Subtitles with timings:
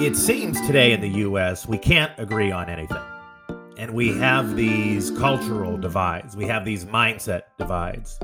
[0.00, 3.02] It seems today in the US we can't agree on anything.
[3.76, 8.20] And we have these cultural divides, we have these mindset divides.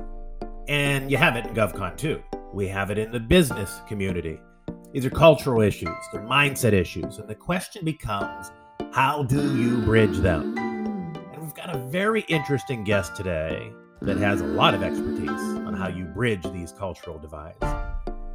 [0.69, 2.23] And you have it in GovCon too.
[2.53, 4.41] We have it in the business community.
[4.93, 7.19] These are cultural issues, they're mindset issues.
[7.19, 8.53] And the question becomes
[8.93, 10.57] how do you bridge them?
[10.57, 15.75] And we've got a very interesting guest today that has a lot of expertise on
[15.75, 17.84] how you bridge these cultural divides.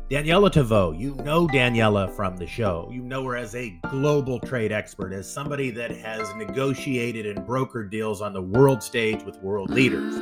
[0.10, 2.90] Daniela Tavo, you know Daniela from the show.
[2.92, 7.92] You know her as a global trade expert, as somebody that has negotiated and brokered
[7.92, 10.16] deals on the world stage with world leaders.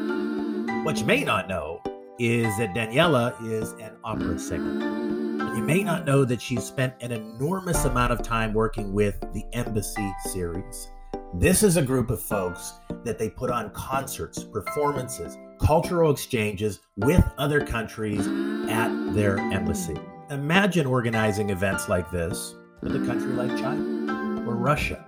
[0.84, 1.82] What you may not know
[2.20, 5.56] is that Daniela is an opera singer.
[5.56, 9.46] You may not know that she's spent an enormous amount of time working with the
[9.54, 10.92] Embassy series.
[11.34, 12.74] This is a group of folks
[13.04, 18.26] that they put on concerts, performances, cultural exchanges with other countries
[18.70, 19.96] at their embassy.
[20.30, 25.06] Imagine organizing events like this with a country like China, or Russia,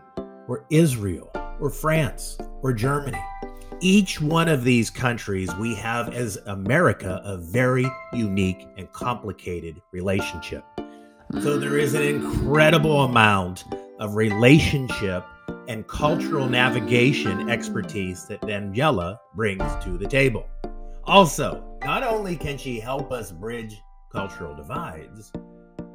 [0.47, 3.21] or Israel, or France, or Germany.
[3.79, 10.65] Each one of these countries, we have as America a very unique and complicated relationship.
[11.41, 13.63] So there is an incredible amount
[13.99, 15.23] of relationship
[15.69, 20.47] and cultural navigation expertise that Daniela brings to the table.
[21.05, 23.79] Also, not only can she help us bridge
[24.11, 25.31] cultural divides,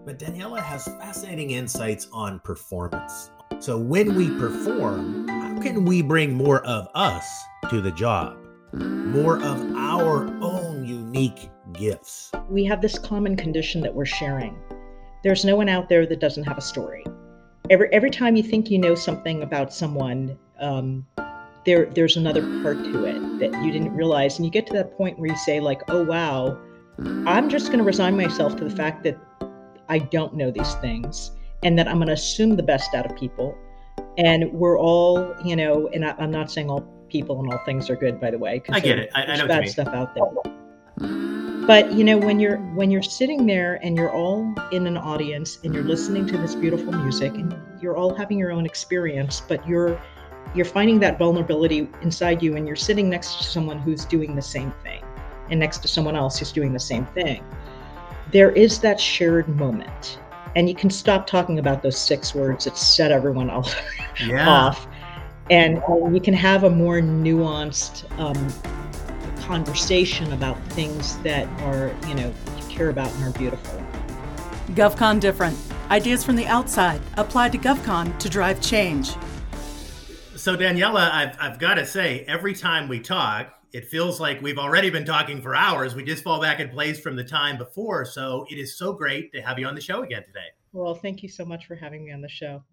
[0.07, 3.31] but Daniela has fascinating insights on performance.
[3.59, 7.27] So, when we perform, how can we bring more of us
[7.69, 8.37] to the job?
[8.75, 12.31] More of our own unique gifts.
[12.49, 14.57] We have this common condition that we're sharing.
[15.25, 17.05] There's no one out there that doesn't have a story.
[17.71, 21.07] Every every time you think you know something about someone, um,
[21.65, 24.97] there there's another part to it that you didn't realize, and you get to that
[24.99, 26.59] point where you say like, "Oh wow,
[27.27, 29.17] I'm just going to resign myself to the fact that
[29.89, 31.31] I don't know these things,
[31.63, 33.57] and that I'm going to assume the best out of people."
[34.19, 37.89] And we're all, you know, and I, am not saying all people and all things
[37.89, 38.63] are good, by the way.
[38.71, 39.11] I get it.
[39.15, 41.34] I, I know bad stuff out there.
[41.67, 45.59] But you know, when you're when you're sitting there and you're all in an audience
[45.65, 49.67] and you're listening to this beautiful music and you're all having your own experience, but
[49.67, 49.99] you're
[50.55, 54.43] you're finding that vulnerability inside you and you're sitting next to someone who's doing the
[54.43, 55.03] same thing
[55.51, 57.43] and next to someone else who's doing the same thing.
[58.31, 60.19] There is that shared moment.
[60.57, 63.49] And you can stop talking about those six words that set everyone
[64.25, 64.49] yeah.
[64.49, 64.87] off.
[65.51, 68.37] And, and you can have a more nuanced um,
[69.47, 73.83] conversation about things that are, you know, you care about and are beautiful.
[74.69, 75.57] GovCon different.
[75.91, 79.11] Ideas from the outside applied to GovCon to drive change.
[80.37, 84.59] So, Daniela, I've, I've got to say, every time we talk, it feels like we've
[84.59, 85.95] already been talking for hours.
[85.95, 88.05] We just fall back in place from the time before.
[88.05, 90.49] So, it is so great to have you on the show again today.
[90.73, 92.65] Well, thank you so much for having me on the show.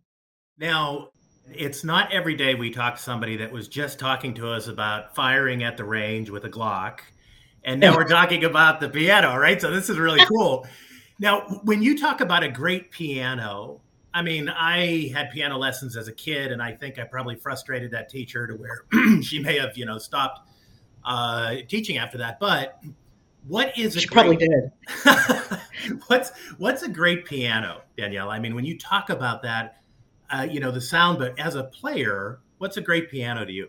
[0.58, 1.10] Now,
[1.56, 5.16] it's not every day we talk to somebody that was just talking to us about
[5.16, 7.00] firing at the range with a Glock.
[7.64, 9.62] And now we're talking about the piano, right?
[9.62, 10.68] So this is really cool.
[11.20, 13.82] now, when you talk about a great piano,
[14.14, 17.92] I mean, I had piano lessons as a kid, and I think I probably frustrated
[17.92, 18.86] that teacher to where
[19.22, 20.50] she may have, you know, stopped
[21.06, 22.40] uh, teaching after that.
[22.40, 22.82] But
[23.48, 24.72] what is she great, probably did?
[26.08, 28.30] what's what's a great piano, Danielle?
[28.30, 29.81] I mean, when you talk about that,
[30.32, 33.68] uh, you know, the sound, but as a player, what's a great piano to you?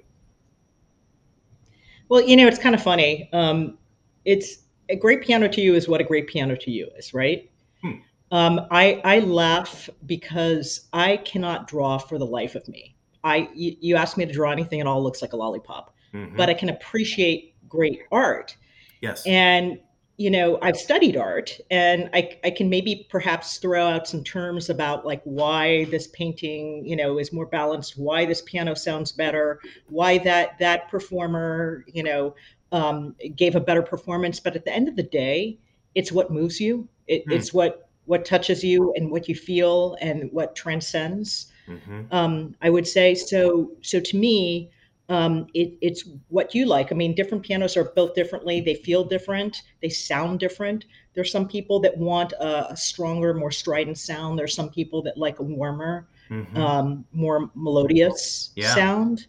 [2.09, 3.28] Well, you know, it's kind of funny.
[3.33, 3.78] Um,
[4.25, 4.59] it's
[4.89, 7.51] a great piano to you is what a great piano to you is, right?
[7.83, 7.93] Hmm.
[8.31, 12.97] Um, I, I laugh because I cannot draw for the life of me.
[13.25, 15.95] I you, you ask me to draw anything, it all looks like a lollipop.
[16.15, 16.37] Mm-hmm.
[16.37, 18.56] But I can appreciate great art.
[19.01, 19.27] Yes.
[19.27, 19.78] And
[20.17, 24.69] you know i've studied art and I, I can maybe perhaps throw out some terms
[24.69, 29.61] about like why this painting you know is more balanced why this piano sounds better
[29.89, 32.34] why that that performer you know
[32.72, 35.59] um, gave a better performance but at the end of the day
[35.95, 37.33] it's what moves you it, mm.
[37.33, 42.03] it's what what touches you and what you feel and what transcends mm-hmm.
[42.10, 44.71] um, i would say so so to me
[45.09, 46.93] um, it, it's what you like.
[46.93, 48.60] I mean, different pianos are built differently.
[48.60, 49.63] They feel different.
[49.81, 50.87] They sound different.
[51.15, 54.39] There's some people that want a, a stronger, more strident sound.
[54.39, 56.57] There's some people that like a warmer, mm-hmm.
[56.57, 58.75] um, more melodious yeah.
[58.75, 59.27] sound.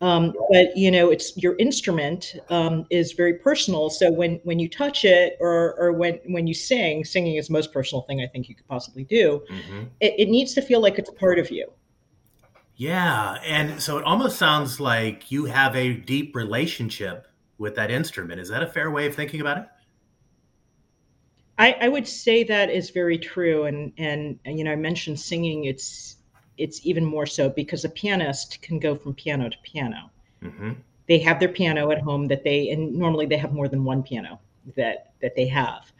[0.00, 3.88] Um, but you know, it's your instrument um, is very personal.
[3.88, 7.54] So when when you touch it, or or when when you sing, singing is the
[7.54, 9.42] most personal thing I think you could possibly do.
[9.50, 9.84] Mm-hmm.
[10.00, 11.70] It, it needs to feel like it's part of you.
[12.76, 13.38] Yeah.
[13.44, 17.26] And so it almost sounds like you have a deep relationship
[17.58, 18.40] with that instrument.
[18.40, 19.66] Is that a fair way of thinking about it?
[21.58, 25.18] I, I would say that is very true, and, and and you know I mentioned
[25.18, 25.64] singing.
[25.64, 26.16] It's
[26.58, 30.10] it's even more so because a pianist can go from piano to piano.
[30.42, 30.72] Mm-hmm.
[31.08, 34.02] They have their piano at home that they and normally they have more than one
[34.02, 34.38] piano
[34.76, 35.90] that that they have.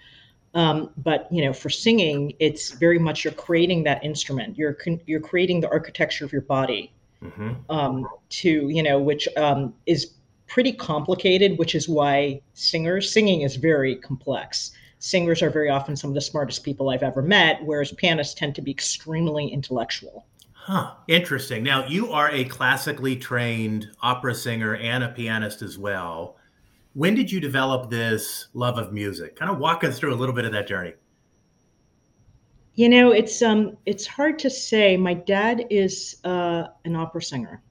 [0.56, 4.56] Um, but you know, for singing, it's very much you're creating that instrument.
[4.56, 6.91] You're you're creating the architecture of your body
[7.23, 7.53] mm-hmm.
[7.69, 10.14] um, to you know, which um, is
[10.49, 11.58] pretty complicated.
[11.58, 14.70] Which is why singers singing is very complex.
[14.99, 18.55] Singers are very often some of the smartest people I've ever met, whereas pianists tend
[18.55, 20.25] to be extremely intellectual.
[20.55, 20.94] Huh.
[21.06, 21.64] Interesting.
[21.64, 26.38] Now, you are a classically trained opera singer and a pianist as well.
[26.96, 29.37] When did you develop this love of music?
[29.37, 30.94] Kind of walk us through a little bit of that journey.
[32.75, 34.96] You know, it's um, it's hard to say.
[34.96, 37.62] My dad is uh, an opera singer,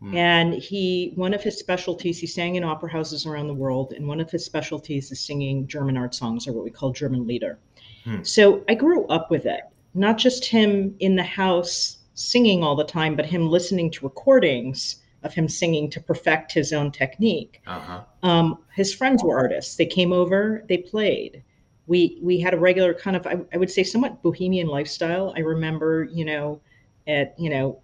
[0.00, 0.14] hmm.
[0.14, 4.06] and he one of his specialties he sang in opera houses around the world, and
[4.06, 7.58] one of his specialties is singing German art songs, or what we call German Lieder.
[8.04, 8.22] Hmm.
[8.22, 9.62] So I grew up with it
[9.94, 14.96] not just him in the house singing all the time, but him listening to recordings
[15.22, 17.60] of him singing to perfect his own technique.
[17.66, 18.02] Uh-huh.
[18.22, 19.76] Um, his friends were artists.
[19.76, 21.42] They came over, they played.
[21.86, 25.32] We we had a regular kind of I, I would say somewhat bohemian lifestyle.
[25.36, 26.60] I remember, you know,
[27.06, 27.80] at you know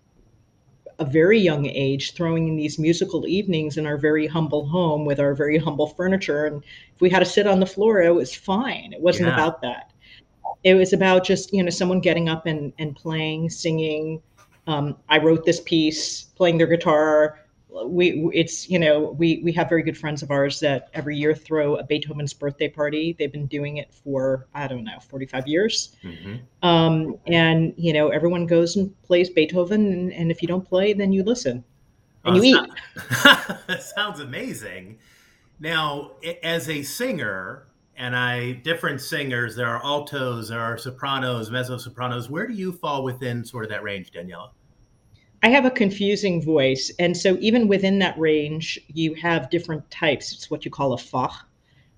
[0.99, 5.19] a very young age throwing in these musical evenings in our very humble home with
[5.19, 6.63] our very humble furniture and
[6.95, 9.35] if we had to sit on the floor it was fine it wasn't yeah.
[9.35, 9.93] about that
[10.63, 14.23] it was about just you know someone getting up and, and playing singing
[14.67, 17.41] um, i wrote this piece playing their guitar.
[17.87, 21.35] We it's you know we we have very good friends of ours that every year
[21.35, 23.17] throw a beethoven's birthday party.
[23.19, 25.97] They've been doing it for i don't know 45 years.
[26.05, 26.37] Mm-hmm.
[26.63, 30.93] um, and you know everyone goes and plays beethoven and, and if you don't play
[30.93, 31.65] then you listen.
[32.25, 32.71] And oh, you eat.
[33.67, 34.99] that sounds amazing.
[35.59, 36.13] Now
[36.45, 39.55] as a singer and I different singers.
[39.57, 42.29] There are altos, there are sopranos, mezzo sopranos.
[42.29, 44.51] Where do you fall within sort of that range, Daniela?
[45.43, 50.33] I have a confusing voice, and so even within that range, you have different types.
[50.33, 51.35] It's what you call a fach,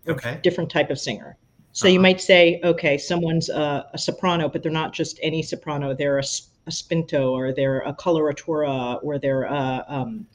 [0.08, 1.37] okay, different type of singer.
[1.72, 1.93] So uh-huh.
[1.93, 5.94] you might say, okay, someone's a, a, soprano, but they're not just any soprano.
[5.94, 6.25] They're a,
[6.66, 10.26] a spinto, or they're a coloratura, or they're a, um,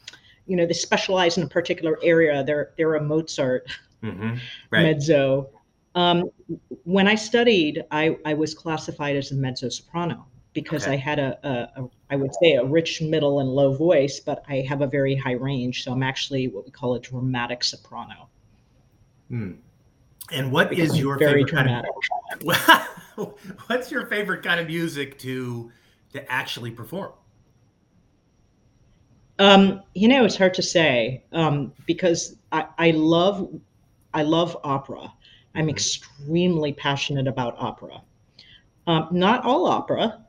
[0.45, 2.43] you know, they specialize in a particular area.
[2.43, 3.67] They're they're a Mozart.
[4.03, 4.35] mm-hmm.
[4.69, 4.83] right.
[4.83, 5.49] mezzo.
[5.93, 6.29] Um,
[6.83, 10.93] when I studied, I, I was classified as a mezzo soprano because okay.
[10.93, 14.43] I had a, a, a, I would say, a rich middle and low voice, but
[14.47, 15.83] I have a very high range.
[15.83, 18.29] So I'm actually what we call a dramatic soprano.
[19.29, 19.53] Hmm.
[20.31, 21.91] And what because is your very favorite dramatic.
[22.37, 22.53] kind
[23.17, 23.39] of?
[23.67, 25.71] What's your favorite kind of music to
[26.13, 27.11] to actually perform?
[29.39, 33.49] Um, you know, it's hard to say um, because I, I love
[34.13, 35.11] I love opera.
[35.53, 35.69] I'm mm-hmm.
[35.69, 38.01] extremely passionate about opera.
[38.87, 40.25] Um, not all opera,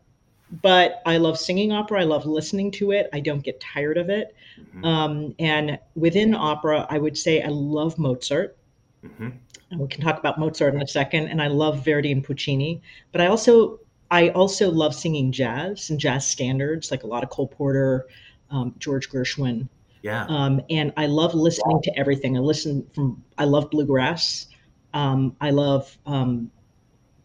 [0.60, 2.00] but I love singing opera.
[2.00, 3.08] I love listening to it.
[3.12, 4.34] I don't get tired of it.
[4.60, 4.84] Mm-hmm.
[4.84, 8.56] Um, and within opera, I would say I love Mozart.
[9.04, 9.30] Mm-hmm.
[9.70, 11.28] And we can talk about Mozart in a second.
[11.28, 12.82] And I love Verdi and Puccini.
[13.10, 13.80] But I also
[14.10, 18.06] I also love singing jazz and jazz standards, like a lot of Cole Porter,
[18.50, 19.68] um, George Gershwin.
[20.02, 20.26] Yeah.
[20.28, 22.36] Um, and I love listening to everything.
[22.36, 24.48] I listen from, I love bluegrass.
[24.94, 26.50] Um, I love um,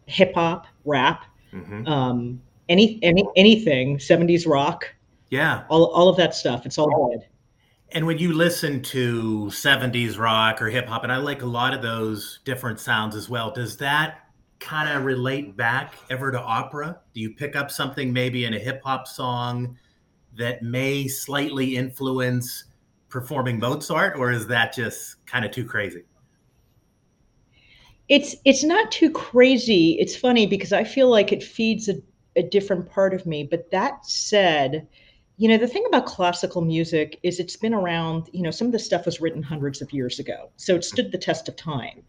[0.06, 1.86] hip hop, rap, mm-hmm.
[1.86, 4.86] um, any, any, anything, 70s rock.
[5.30, 5.64] Yeah.
[5.68, 6.64] All, all of that stuff.
[6.64, 7.26] It's all good.
[7.90, 11.74] And when you listen to 70s rock or hip hop, and I like a lot
[11.74, 14.28] of those different sounds as well, does that
[14.60, 16.98] kind of relate back ever to opera?
[17.14, 19.78] Do you pick up something maybe in a hip hop song
[20.36, 22.64] that may slightly influence
[23.08, 26.04] performing Mozart, or is that just kind of too crazy?
[28.08, 29.98] It's it's not too crazy.
[30.00, 31.96] It's funny because I feel like it feeds a,
[32.36, 33.44] a different part of me.
[33.44, 34.88] But that said,
[35.36, 38.72] you know, the thing about classical music is it's been around, you know, some of
[38.72, 40.50] the stuff was written hundreds of years ago.
[40.56, 42.02] So it stood the test of time.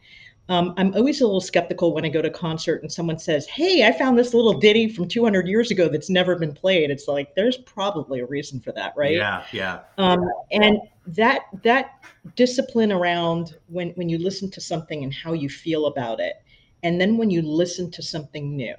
[0.50, 3.86] Um, I'm always a little skeptical when I go to concert and someone says, "Hey,
[3.86, 7.36] I found this little ditty from 200 years ago that's never been played." It's like
[7.36, 9.14] there's probably a reason for that, right?
[9.14, 9.82] Yeah, yeah.
[10.00, 12.04] Um, and that that
[12.36, 16.34] discipline around when when you listen to something and how you feel about it,
[16.82, 18.76] and then when you listen to something new.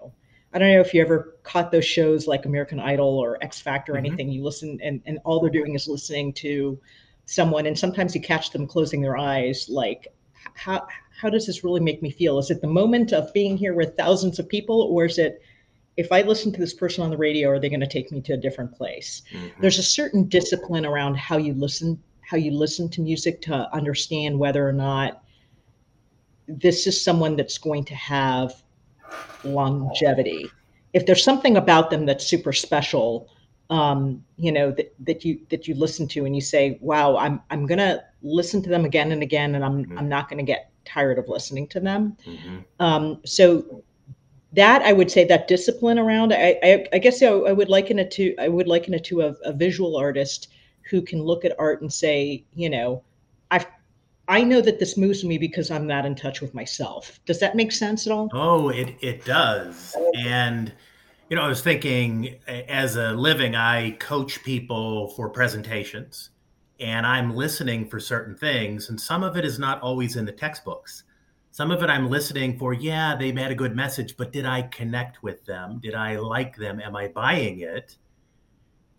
[0.52, 3.92] I don't know if you ever caught those shows like American Idol or X Factor
[3.92, 4.06] or mm-hmm.
[4.06, 4.28] anything.
[4.30, 6.80] You listen and and all they're doing is listening to
[7.26, 10.08] someone, and sometimes you catch them closing their eyes, like
[10.54, 10.86] how
[11.20, 12.38] how does this really make me feel?
[12.38, 15.42] Is it the moment of being here with thousands of people, or is it
[15.96, 18.20] if I listen to this person on the radio, are they going to take me
[18.22, 19.22] to a different place?
[19.32, 19.60] Mm-hmm.
[19.60, 24.38] There's a certain discipline around how you listen, how you listen to music to understand
[24.38, 25.22] whether or not
[26.48, 28.62] this is someone that's going to have
[29.44, 30.50] longevity.
[30.92, 33.28] If there's something about them that's super special,
[33.70, 37.40] um, you know that, that you that you listen to and you say, "Wow, I'm
[37.50, 39.98] I'm gonna listen to them again and again, and I'm mm-hmm.
[39.98, 42.58] I'm not gonna get tired of listening to them." Mm-hmm.
[42.80, 43.84] Um, so
[44.52, 46.32] that I would say that discipline around.
[46.32, 49.22] I I, I guess I, I, would liken it to I would liken it to
[49.22, 50.48] a, a visual artist
[50.90, 53.04] who can look at art and say, you know,
[53.52, 53.66] I've
[54.26, 57.20] I know that this moves me because I'm not in touch with myself.
[57.24, 58.28] Does that make sense at all?
[58.32, 59.94] Oh, it it does.
[60.16, 60.72] And
[61.30, 66.30] you know, I was thinking as a living, I coach people for presentations
[66.80, 70.32] and I'm listening for certain things, and some of it is not always in the
[70.32, 71.04] textbooks.
[71.52, 74.62] Some of it I'm listening for, yeah, they had a good message, but did I
[74.62, 75.78] connect with them?
[75.80, 76.80] Did I like them?
[76.80, 77.96] Am I buying it?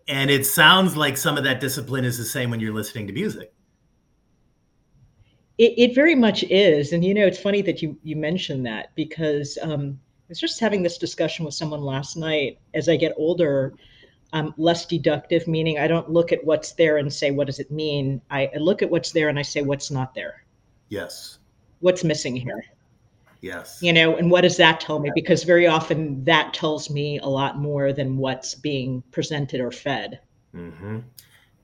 [0.08, 3.14] And it sounds like some of that discipline is the same when you're listening to
[3.14, 3.54] music.
[5.58, 6.94] It, it very much is.
[6.94, 10.00] And, you know, it's funny that you, you mentioned that because um,
[10.32, 12.60] was just having this discussion with someone last night.
[12.74, 13.74] As I get older,
[14.34, 17.70] I'm less deductive, meaning I don't look at what's there and say, what does it
[17.70, 18.22] mean?
[18.32, 20.44] I, I look at what's there and I say, what's not there?
[20.90, 21.40] Yes.
[21.80, 22.64] What's missing here?
[23.42, 23.80] Yes.
[23.82, 25.12] You know, and what does that tell me?
[25.14, 30.20] Because very often that tells me a lot more than what's being presented or fed.
[30.56, 31.00] Mm-hmm.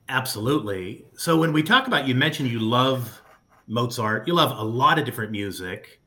[0.10, 1.06] Absolutely.
[1.16, 3.22] So when we talk about, you mentioned you love
[3.68, 6.02] Mozart, you love a lot of different music.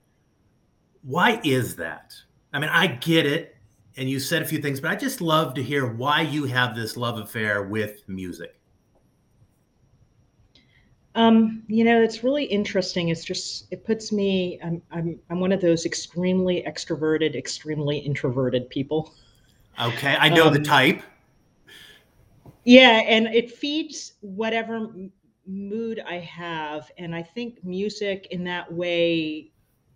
[1.02, 2.14] Why is that?
[2.52, 3.56] I mean, I get it,
[3.96, 6.74] and you said a few things, but I just love to hear why you have
[6.74, 8.56] this love affair with music.
[11.14, 13.08] Um, you know, it's really interesting.
[13.08, 14.60] It's just it puts me.
[14.62, 19.14] I'm I'm I'm one of those extremely extroverted, extremely introverted people.
[19.80, 21.02] Okay, I know um, the type.
[22.64, 24.88] Yeah, and it feeds whatever
[25.46, 29.49] mood I have, and I think music in that way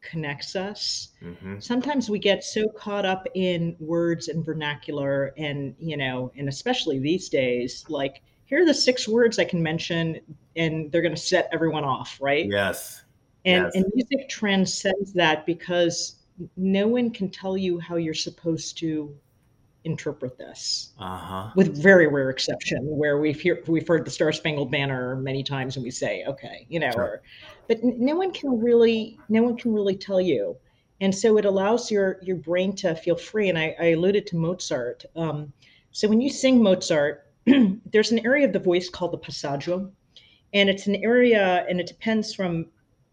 [0.04, 1.08] connects us.
[1.22, 1.58] Mm-hmm.
[1.58, 6.98] Sometimes we get so caught up in words and vernacular, and you know, and especially
[6.98, 10.20] these days, like here are the six words I can mention,
[10.56, 12.46] and they're going to set everyone off, right?
[12.48, 13.02] Yes.
[13.44, 13.74] And, yes.
[13.74, 16.16] and music transcends that because
[16.56, 19.14] no one can tell you how you're supposed to
[19.84, 21.50] interpret this, uh-huh.
[21.56, 25.76] with very rare exception, where we've hear, we've heard the Star Spangled Banner many times,
[25.76, 27.02] and we say, okay, you know, sure.
[27.02, 27.22] or,
[27.68, 30.56] but no one can really, no one can really tell you,
[31.00, 33.48] and so it allows your your brain to feel free.
[33.48, 35.04] And I, I alluded to Mozart.
[35.16, 35.52] Um,
[35.92, 39.90] so when you sing Mozart, there's an area of the voice called the passaggio,
[40.52, 42.66] and it's an area, and it depends from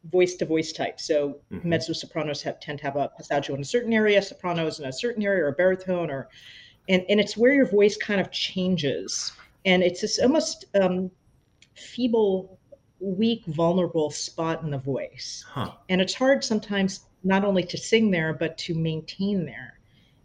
[0.05, 1.00] voice to voice type.
[1.00, 1.67] So mm-hmm.
[1.67, 4.93] mezzo sopranos have, tend to have a passaggio in a certain area, sopranos in a
[4.93, 6.29] certain area, or a baritone, or
[6.89, 9.31] and and it's where your voice kind of changes,
[9.65, 11.12] and it's this almost um,
[11.75, 12.60] feeble,
[13.00, 15.72] weak, vulnerable spot in the voice, huh.
[15.89, 19.77] and it's hard sometimes not only to sing there but to maintain there.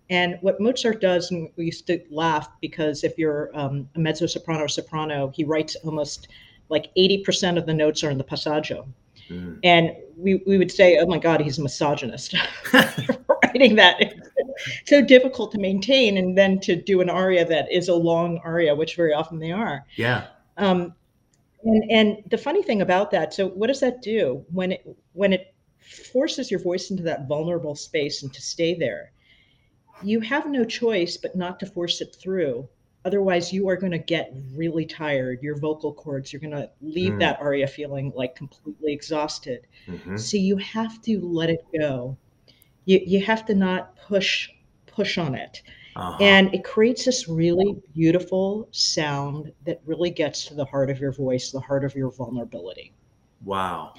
[0.08, 4.26] And what Mozart does, and we used to laugh because if you're um, a mezzo
[4.26, 6.28] soprano or soprano, he writes almost
[6.68, 8.86] like 80% of the notes are in the passaggio.
[9.28, 9.58] Mm.
[9.62, 12.34] And we, we would say, oh my God, he's a misogynist
[12.72, 13.96] writing that.
[14.00, 18.38] It's so difficult to maintain and then to do an aria that is a long
[18.44, 19.84] aria, which very often they are.
[19.96, 20.28] Yeah.
[20.56, 20.94] Um,
[21.64, 25.32] and, and the funny thing about that, so what does that do when it when
[25.32, 25.54] it
[26.12, 29.12] forces your voice into that vulnerable space and to stay there?
[30.02, 32.68] you have no choice but not to force it through.
[33.06, 35.40] Otherwise, you are going to get really tired.
[35.40, 37.20] Your vocal cords, you're going to leave mm.
[37.20, 39.68] that aria feeling like completely exhausted.
[39.86, 40.16] Mm-hmm.
[40.16, 42.16] So you have to let it go.
[42.84, 44.50] You, you have to not push
[44.86, 45.62] push on it.
[45.94, 46.18] Uh-huh.
[46.20, 51.12] And it creates this really beautiful sound that really gets to the heart of your
[51.12, 52.92] voice, the heart of your vulnerability.
[53.44, 53.94] Wow.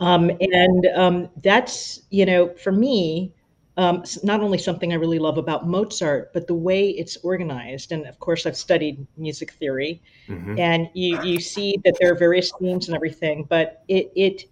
[0.00, 3.34] Um, and um, that's, you know, for me,
[3.78, 7.92] um, not only something I really love about Mozart, but the way it's organized.
[7.92, 10.58] And of course, I've studied music theory, mm-hmm.
[10.58, 13.44] and you you see that there are various themes and everything.
[13.44, 14.42] But it it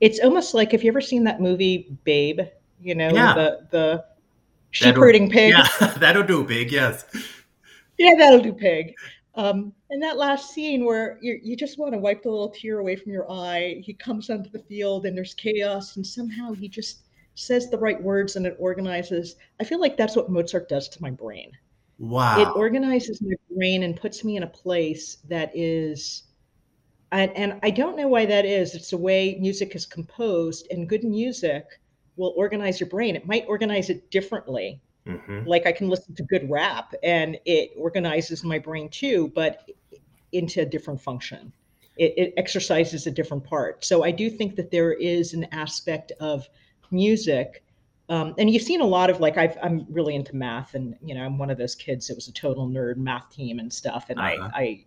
[0.00, 2.40] it's almost like have you ever seen that movie Babe?
[2.80, 3.34] You know yeah.
[3.34, 4.04] the the
[4.70, 5.50] sheep herding pig.
[5.50, 6.72] Yeah, that'll do, pig.
[6.72, 7.04] Yes.
[7.98, 8.94] Yeah, that'll do, pig.
[9.34, 12.78] Um, and that last scene where you you just want to wipe the little tear
[12.78, 13.82] away from your eye.
[13.84, 17.00] He comes onto the field and there's chaos, and somehow he just
[17.34, 19.36] says the right words and it organizes.
[19.60, 21.52] I feel like that's what Mozart does to my brain.
[21.98, 22.40] Wow.
[22.40, 26.24] It organizes my brain and puts me in a place that is
[27.12, 28.74] and, and I don't know why that is.
[28.74, 31.66] It's the way music is composed, and good music
[32.16, 33.16] will organize your brain.
[33.16, 34.80] It might organize it differently.
[35.06, 35.46] Mm-hmm.
[35.46, 39.68] Like I can listen to good rap and it organizes my brain too, but
[40.32, 41.52] into a different function.
[41.96, 43.84] It, it exercises a different part.
[43.84, 46.48] So I do think that there is an aspect of
[46.92, 47.64] music,
[48.08, 51.14] um, and you've seen a lot of like i am really into math, and you
[51.14, 54.06] know I'm one of those kids that was a total nerd math team and stuff,
[54.08, 54.50] and uh-huh.
[54.54, 54.84] I, I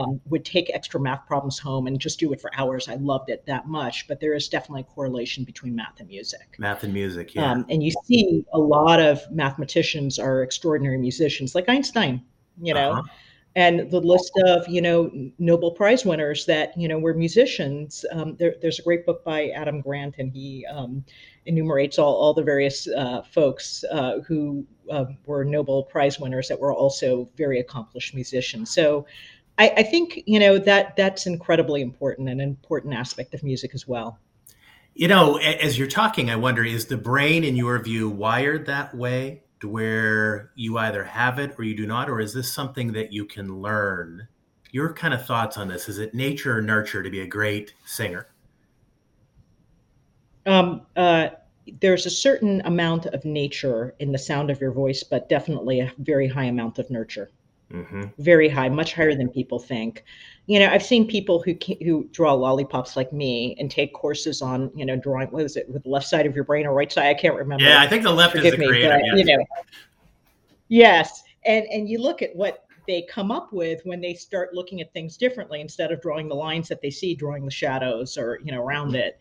[0.00, 2.88] um, would take extra math problems home and just do it for hours.
[2.88, 4.08] I loved it that much.
[4.08, 6.56] But there is definitely a correlation between math and music.
[6.58, 7.52] Math and music, yeah.
[7.52, 12.22] Um, and you see a lot of mathematicians are extraordinary musicians, like Einstein.
[12.60, 12.92] You know.
[12.92, 13.02] Uh-huh
[13.54, 18.04] and the list of you know Nobel Prize winners that you know were musicians.
[18.12, 21.04] Um, there, there's a great book by Adam Grant, and he um,
[21.46, 26.58] enumerates all, all the various uh, folks uh, who uh, were Nobel Prize winners that
[26.58, 28.72] were also very accomplished musicians.
[28.72, 29.06] So.
[29.58, 33.86] I, I think you know that that's incredibly important, an important aspect of music as
[33.86, 34.18] well.
[34.94, 38.94] You know, as you're talking, I wonder is the brain, in your view, wired that
[38.94, 39.42] way?
[39.62, 43.12] To where you either have it or you do not, or is this something that
[43.12, 44.26] you can learn?
[44.72, 45.88] Your kind of thoughts on this?
[45.88, 48.26] Is it nature or nurture to be a great singer?
[50.46, 51.28] Um, uh,
[51.80, 55.92] there's a certain amount of nature in the sound of your voice, but definitely a
[55.98, 57.30] very high amount of nurture.
[57.72, 58.06] Mm-hmm.
[58.18, 60.02] Very high, much higher than people think.
[60.46, 64.70] You know, I've seen people who who draw lollipops like me and take courses on
[64.74, 65.28] you know drawing.
[65.28, 67.06] What is it with the left side of your brain or right side?
[67.06, 67.64] I can't remember.
[67.64, 69.00] Yeah, I think the left Forgive is the creator.
[69.00, 69.44] But, You know,
[70.68, 74.80] yes, and and you look at what they come up with when they start looking
[74.80, 78.40] at things differently instead of drawing the lines that they see, drawing the shadows or
[78.44, 79.20] you know around it.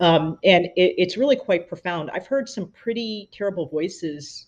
[0.00, 2.10] Um, and it, it's really quite profound.
[2.12, 4.46] I've heard some pretty terrible voices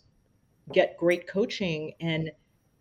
[0.72, 2.30] get great coaching and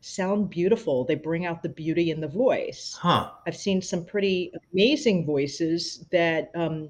[0.06, 1.04] sound beautiful.
[1.04, 2.96] They bring out the beauty in the voice.
[3.00, 3.32] Huh.
[3.48, 6.90] I've seen some pretty amazing voices that um,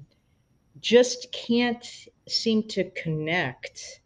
[0.80, 4.00] just can't seem to connect.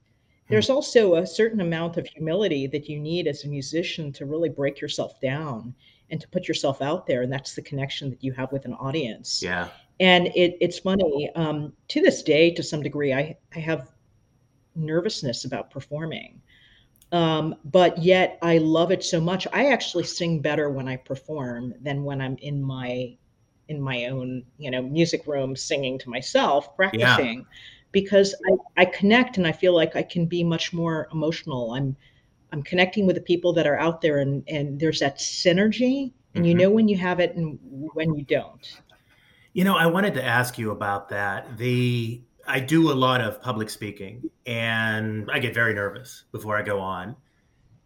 [0.46, 0.52] Hmm.
[0.52, 4.48] There's also a certain amount of humility that you need as a musician to really
[4.48, 5.74] break yourself down
[6.10, 7.22] and to put yourself out there.
[7.22, 9.42] And that's the connection that you have with an audience.
[9.42, 9.68] Yeah.
[9.98, 13.90] And it, it's funny, um, to this day, to some degree, I, I have
[14.76, 16.40] nervousness about performing
[17.12, 19.46] um, but yet I love it so much.
[19.52, 23.16] I actually sing better when I perform than when I'm in my
[23.68, 27.44] in my own you know music room singing to myself practicing yeah.
[27.92, 31.72] because I, I connect and I feel like I can be much more emotional.
[31.74, 31.96] I'm
[32.52, 36.44] I'm connecting with the people that are out there and and there's that synergy and
[36.44, 36.44] mm-hmm.
[36.44, 38.80] you know when you have it and when you don't.
[39.52, 41.56] You know, I wanted to ask you about that.
[41.58, 42.20] The
[42.50, 46.80] I do a lot of public speaking and I get very nervous before I go
[46.80, 47.14] on.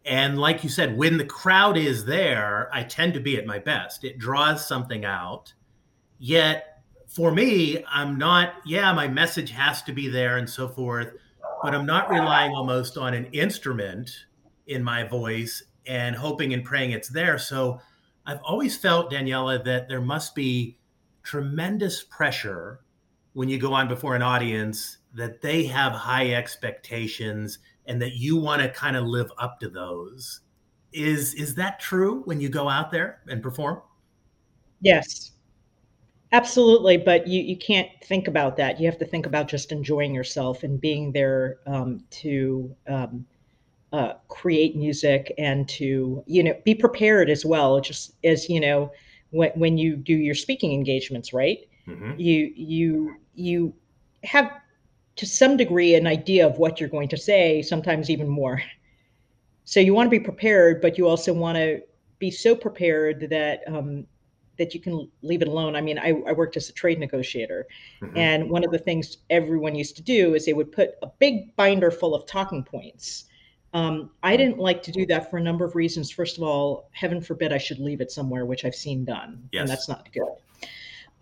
[0.06, 3.58] And like you said, when the crowd is there, I tend to be at my
[3.58, 4.04] best.
[4.04, 5.52] It draws something out.
[6.18, 11.12] Yet for me, I'm not, yeah, my message has to be there and so forth,
[11.62, 14.10] but I'm not relying almost on an instrument
[14.66, 17.36] in my voice and hoping and praying it's there.
[17.36, 17.80] So
[18.24, 20.78] I've always felt, Daniela, that there must be
[21.22, 22.80] tremendous pressure
[23.34, 28.36] when you go on before an audience that they have high expectations and that you
[28.36, 30.40] want to kind of live up to those.
[30.92, 33.82] Is is that true when you go out there and perform?
[34.80, 35.32] Yes.
[36.32, 38.80] Absolutely, but you, you can't think about that.
[38.80, 43.24] You have to think about just enjoying yourself and being there um, to um,
[43.92, 47.80] uh, create music and to you know be prepared as well.
[47.80, 48.90] Just as you know,
[49.30, 51.58] when when you do your speaking engagements, right?
[51.88, 52.12] Mm-hmm.
[52.18, 53.74] You you you
[54.24, 54.50] have
[55.16, 58.62] to some degree an idea of what you're going to say, sometimes even more.
[59.64, 61.80] So you want to be prepared, but you also want to
[62.18, 64.06] be so prepared that um,
[64.58, 65.74] that you can leave it alone.
[65.74, 67.66] I mean, I, I worked as a trade negotiator,
[68.02, 68.16] mm-hmm.
[68.16, 71.54] and one of the things everyone used to do is they would put a big
[71.56, 73.24] binder full of talking points.
[73.72, 76.10] Um, I didn't like to do that for a number of reasons.
[76.10, 79.62] First of all, heaven forbid I should leave it somewhere, which I've seen done, yes.
[79.62, 80.28] and that's not good.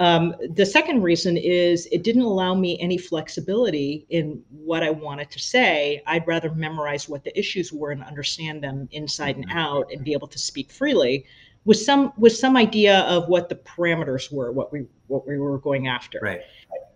[0.03, 5.31] Um, the second reason is it didn't allow me any flexibility in what I wanted
[5.31, 6.03] to say.
[6.09, 9.59] I'd rather memorize what the issues were and understand them inside and mm-hmm.
[9.59, 11.25] out and be able to speak freely
[11.65, 15.59] with some with some idea of what the parameters were, what we what we were
[15.59, 16.19] going after.
[16.21, 16.41] Right.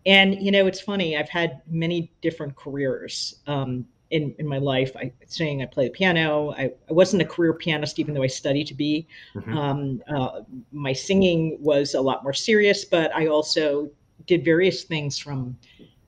[0.05, 1.17] And you know, it's funny.
[1.17, 3.37] I've had many different careers.
[3.47, 4.93] Um, in, in my life.
[4.97, 6.53] I saying I play the piano.
[6.53, 9.07] I, I wasn't a career pianist, even though I studied to be.
[9.35, 9.57] Mm-hmm.
[9.57, 10.41] Um, uh,
[10.73, 13.91] my singing was a lot more serious, but I also
[14.27, 15.57] did various things from,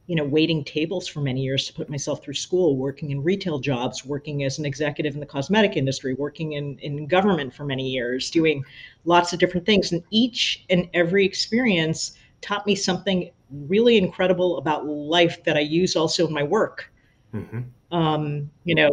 [0.06, 3.58] you know, waiting tables for many years to put myself through school, working in retail
[3.58, 7.88] jobs, working as an executive in the cosmetic industry, working in, in government for many
[7.88, 8.64] years, doing
[9.04, 9.92] lots of different things.
[9.92, 15.96] And each and every experience taught me something really incredible about life that I use
[15.96, 16.90] also in my work.
[17.34, 17.60] Mm-hmm.
[17.90, 18.90] Um, you know,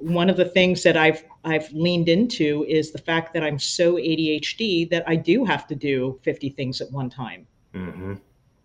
[0.00, 3.94] one of the things that I've I've leaned into is the fact that I'm so
[3.94, 7.46] ADHD that I do have to do 50 things at one time.
[7.74, 8.14] Mm-hmm.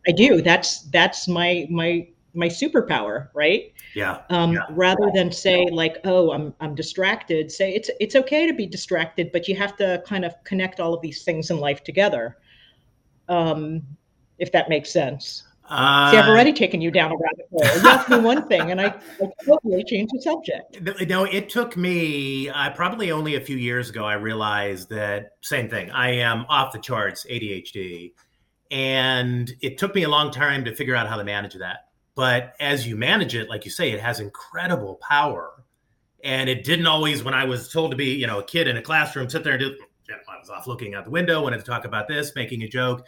[0.07, 0.41] I do.
[0.41, 3.73] That's that's my my my superpower, right?
[3.95, 4.21] Yeah.
[4.29, 4.65] Um, yeah.
[4.71, 7.51] Rather than say like, oh, I'm I'm distracted.
[7.51, 10.93] Say it's it's okay to be distracted, but you have to kind of connect all
[10.93, 12.37] of these things in life together.
[13.27, 13.83] Um,
[14.39, 15.43] if that makes sense.
[15.69, 17.79] Uh, See, I've already taken you down a rabbit hole.
[17.79, 18.87] You asked me one thing, and I,
[19.21, 20.81] I totally changed the subject.
[21.07, 24.03] No, it took me uh, probably only a few years ago.
[24.03, 25.91] I realized that same thing.
[25.91, 28.13] I am off the charts ADHD,
[28.71, 31.89] and it took me a long time to figure out how to manage that.
[32.15, 35.51] But as you manage it, like you say, it has incredible power.
[36.23, 38.75] And it didn't always, when I was told to be, you know, a kid in
[38.75, 39.77] a classroom, sit there and do.
[40.09, 43.05] I was off looking out the window, wanted to talk about this, making a joke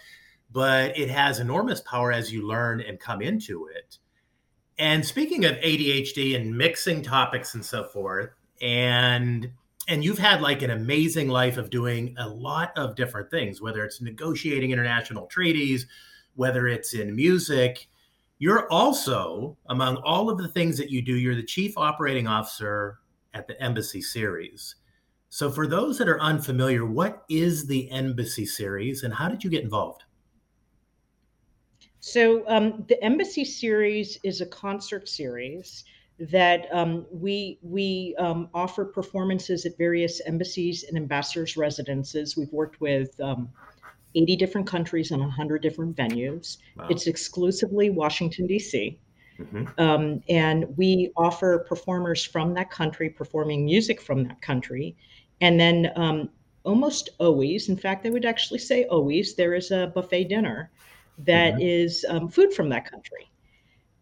[0.52, 3.98] but it has enormous power as you learn and come into it.
[4.78, 9.52] And speaking of ADHD and mixing topics and so forth, and
[9.88, 13.84] and you've had like an amazing life of doing a lot of different things, whether
[13.84, 15.88] it's negotiating international treaties,
[16.36, 17.88] whether it's in music.
[18.40, 23.00] You're also, among all of the things that you do, you're the chief operating officer
[23.34, 24.76] at the Embassy Series.
[25.30, 29.50] So, for those that are unfamiliar, what is the Embassy Series and how did you
[29.50, 30.04] get involved?
[32.02, 35.86] So um, the Embassy series is a concert series
[36.20, 42.36] that um, we we um, offer performances at various embassies and ambassadors' residences.
[42.36, 43.50] We've worked with um,
[44.16, 46.58] 80 different countries and 100 different venues.
[46.76, 46.88] Wow.
[46.90, 49.00] It's exclusively Washington D.C.
[49.40, 49.66] Mm-hmm.
[49.80, 54.96] Um, and we offer performers from that country performing music from that country,
[55.40, 56.30] and then um,
[56.64, 60.72] almost always, in fact, I would actually say always, there is a buffet dinner
[61.26, 61.62] that mm-hmm.
[61.62, 63.32] is um, food from that country.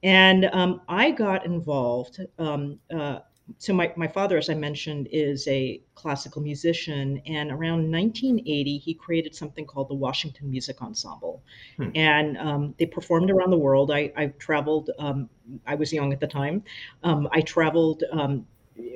[0.04, 2.22] And um, I got involved.
[2.38, 3.20] Um, uh,
[3.58, 8.94] so my, my father, as I mentioned, is a classical musician, and around 1980 he
[8.94, 11.42] created something called the Washington Music Ensemble,
[11.78, 11.90] hmm.
[11.96, 13.92] and um, they performed around the world.
[13.92, 14.92] I, I traveled.
[15.00, 15.30] Um,
[15.66, 16.64] I was young at the time.
[17.04, 18.46] Um, I traveled um,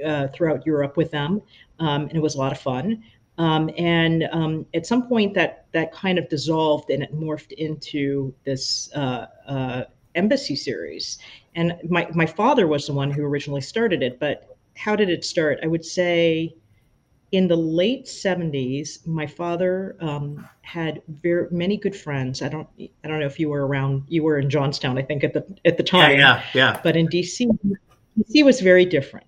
[0.05, 1.41] uh, throughout Europe with them,
[1.79, 3.03] um, and it was a lot of fun.
[3.37, 8.33] Um, and um, at some point, that that kind of dissolved and it morphed into
[8.43, 9.83] this uh, uh,
[10.15, 11.17] embassy series.
[11.55, 14.19] And my my father was the one who originally started it.
[14.19, 15.59] But how did it start?
[15.63, 16.55] I would say
[17.33, 23.07] in the late 70s my father um, had very many good friends i don't i
[23.07, 25.75] don't know if you were around you were in johnstown i think at the at
[25.75, 26.79] the time yeah yeah, yeah.
[26.83, 27.45] but in dc
[28.17, 29.25] dc was very different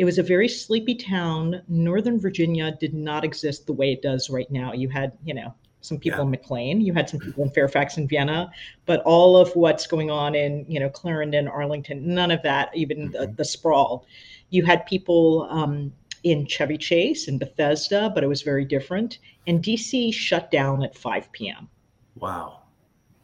[0.00, 1.60] it was a very sleepy town.
[1.68, 4.72] Northern Virginia did not exist the way it does right now.
[4.72, 6.24] You had, you know, some people yeah.
[6.24, 8.50] in McLean, you had some people in Fairfax and Vienna,
[8.86, 13.10] but all of what's going on in, you know, Clarendon, Arlington, none of that, even
[13.10, 13.12] mm-hmm.
[13.12, 14.06] the, the, sprawl.
[14.48, 19.18] You had people um, in Chevy Chase and Bethesda, but it was very different.
[19.46, 21.68] And DC shut down at 5 p.m.
[22.14, 22.59] Wow.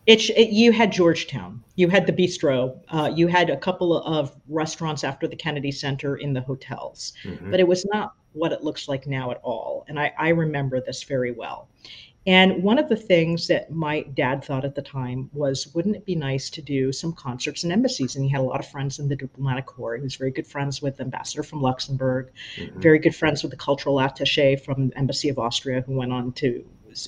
[0.07, 4.35] It, it, you had Georgetown, you had the bistro, uh, you had a couple of
[4.49, 7.51] restaurants after the Kennedy Center in the hotels, mm-hmm.
[7.51, 9.85] but it was not what it looks like now at all.
[9.89, 11.69] And I, I remember this very well.
[12.27, 16.05] And one of the things that my dad thought at the time was, wouldn't it
[16.05, 18.17] be nice to do some concerts in embassies?
[18.17, 19.97] And he had a lot of friends in the diplomatic corps.
[19.97, 22.81] He was very good friends with ambassador from Luxembourg, mm-hmm.
[22.81, 26.33] very good friends with the cultural attache from the Embassy of Austria, who went on
[26.33, 26.65] to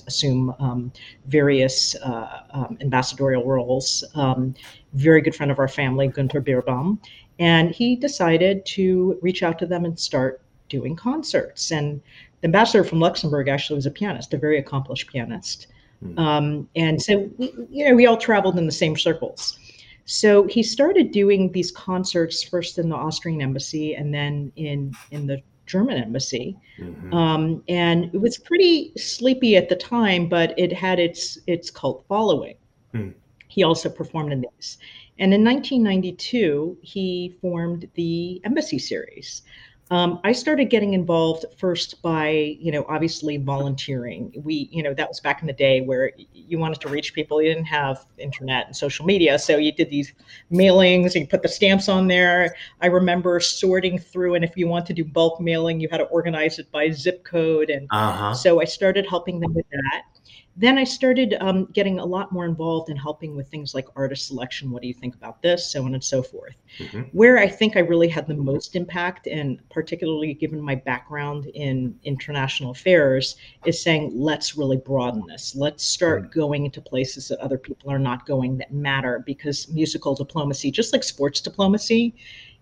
[0.07, 0.91] assume um,
[1.27, 4.03] various uh, um, ambassadorial roles.
[4.15, 4.53] Um,
[4.93, 6.99] very good friend of our family, Gunter Beerbaum,
[7.39, 11.71] and he decided to reach out to them and start doing concerts.
[11.71, 12.01] And
[12.41, 15.67] the ambassador from Luxembourg actually was a pianist, a very accomplished pianist.
[16.03, 16.65] Mm.
[16.77, 19.59] and so, we, you know, we all traveled in the same circles.
[20.05, 25.27] So he started doing these concerts first in the Austrian embassy and then in in
[25.27, 26.57] the German embassy.
[26.79, 27.13] Mm-hmm.
[27.13, 32.03] Um, and it was pretty sleepy at the time, but it had its its cult
[32.09, 32.55] following.
[32.93, 33.13] Mm.
[33.47, 34.77] He also performed in these.
[35.19, 39.43] And in 1992, he formed the Embassy series,
[39.91, 44.31] um, I started getting involved first by, you know, obviously volunteering.
[44.43, 47.41] We, you know, that was back in the day where you wanted to reach people.
[47.41, 50.13] You didn't have internet and social media, so you did these
[50.51, 51.15] mailings.
[51.15, 52.55] You put the stamps on there.
[52.81, 56.05] I remember sorting through, and if you want to do bulk mailing, you had to
[56.05, 58.35] organize it by zip code, and uh-huh.
[58.35, 60.18] so I started helping them with that
[60.59, 64.27] then I started um, getting a lot more involved in helping with things like artist
[64.27, 64.71] selection.
[64.71, 65.71] What do you think about this?
[65.71, 66.55] So on and so forth.
[66.79, 67.03] Mm-hmm.
[67.13, 71.97] Where I think I really had the most impact, and particularly given my background in
[72.03, 75.55] international affairs, is saying, let's really broaden this.
[75.55, 76.39] Let's start mm-hmm.
[76.39, 80.91] going into places that other people are not going that matter because musical diplomacy, just
[80.91, 82.13] like sports diplomacy,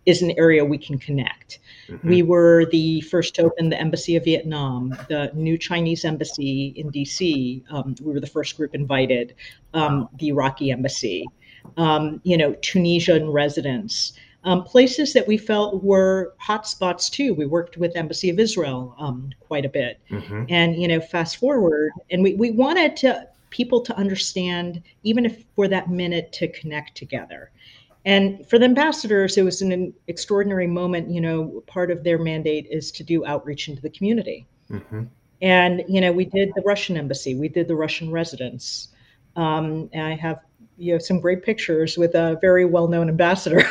[0.08, 1.60] is an area we can connect.
[1.88, 2.10] Mm-hmm.
[2.10, 6.90] We were the first to open the Embassy of Vietnam, the new Chinese embassy in
[6.92, 7.64] DC.
[7.72, 9.36] Um, we were the first group invited,
[9.76, 11.26] um, the Iraqi embassy.
[11.76, 17.34] um, you know, Tunisian residence, um, places that we felt were hotspots too.
[17.34, 20.46] We worked with Embassy of Israel um, quite a bit, mm-hmm.
[20.48, 25.44] and you know, fast forward, and we we wanted to people to understand, even if
[25.56, 27.52] for that minute, to connect together.
[28.08, 31.10] And for the ambassadors, it was an extraordinary moment.
[31.10, 34.48] You know, part of their mandate is to do outreach into the community.
[34.72, 35.04] Mm-hmm.
[35.42, 38.88] And you know, we did the Russian embassy, we did the Russian residence.
[39.36, 40.40] Um, and I have
[40.78, 43.64] you know some great pictures with a very well-known ambassador.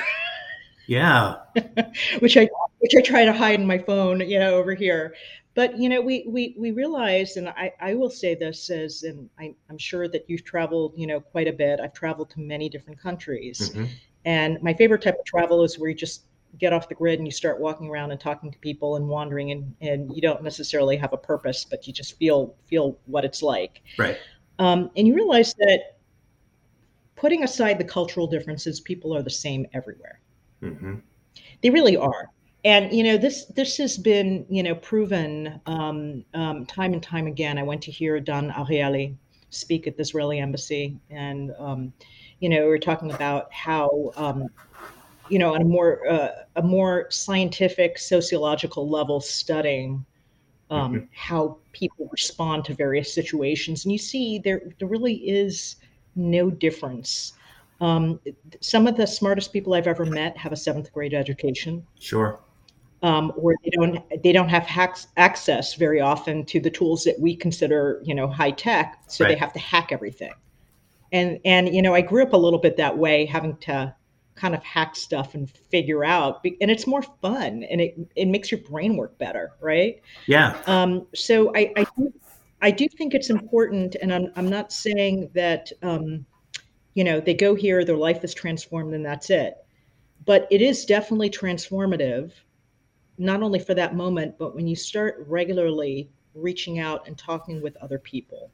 [0.86, 1.36] yeah,
[2.18, 2.46] which I
[2.80, 5.14] which I try to hide in my phone, you know, over here.
[5.54, 9.30] But you know, we we we realized, and I I will say this as, and
[9.38, 11.80] I, I'm sure that you've traveled, you know, quite a bit.
[11.80, 13.86] I've traveled to many different countries, mm-hmm.
[14.26, 16.24] And my favorite type of travel is where you just
[16.58, 19.52] get off the grid and you start walking around and talking to people and wandering
[19.52, 23.42] and, and you don't necessarily have a purpose but you just feel feel what it's
[23.42, 23.82] like.
[23.96, 24.18] Right.
[24.58, 25.98] Um, and you realize that
[27.14, 30.20] putting aside the cultural differences people are the same everywhere.
[30.62, 30.96] Mm-hmm.
[31.62, 32.30] they really are.
[32.64, 37.26] And you know this this has been you know proven um, um, time and time
[37.26, 37.58] again.
[37.58, 39.14] I went to hear dan ariely
[39.50, 41.92] speak at the israeli embassy and um,
[42.40, 44.48] you know we are talking about how um,
[45.28, 50.04] you know, on a more uh, a more scientific sociological level, studying
[50.70, 51.04] um, mm-hmm.
[51.12, 55.76] how people respond to various situations, and you see there there really is
[56.14, 57.34] no difference.
[57.80, 58.20] Um,
[58.60, 61.86] some of the smartest people I've ever met have a seventh grade education.
[61.98, 62.40] Sure.
[63.02, 67.20] Um, where they don't they don't have hacks, access very often to the tools that
[67.20, 69.32] we consider you know high tech, so right.
[69.32, 70.32] they have to hack everything.
[71.12, 73.94] And and you know I grew up a little bit that way, having to
[74.36, 78.50] kind of hack stuff and figure out and it's more fun and it, it makes
[78.50, 80.00] your brain work better right?
[80.26, 80.60] Yeah.
[80.66, 82.12] Um, so I, I do,
[82.62, 86.24] I do think it's important and i'm, I'm not saying that um,
[86.94, 89.54] you know they go here their life is transformed and that's it.
[90.24, 92.32] But it is definitely transformative
[93.18, 97.76] not only for that moment but when you start regularly reaching out and talking with
[97.78, 98.50] other people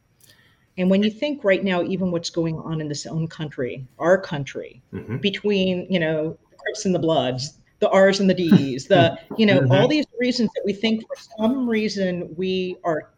[0.79, 4.19] and when you think right now, even what's going on in this own country, our
[4.19, 5.19] country, mm-hmm.
[5.19, 9.45] between, you know, the Crips and the Bloods, the R's and the D's, the, you
[9.45, 9.73] know, mm-hmm.
[9.73, 13.11] all these reasons that we think for some reason we are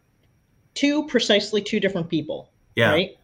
[0.74, 2.50] two precisely two different people.
[2.74, 2.90] Yeah.
[2.90, 3.16] Right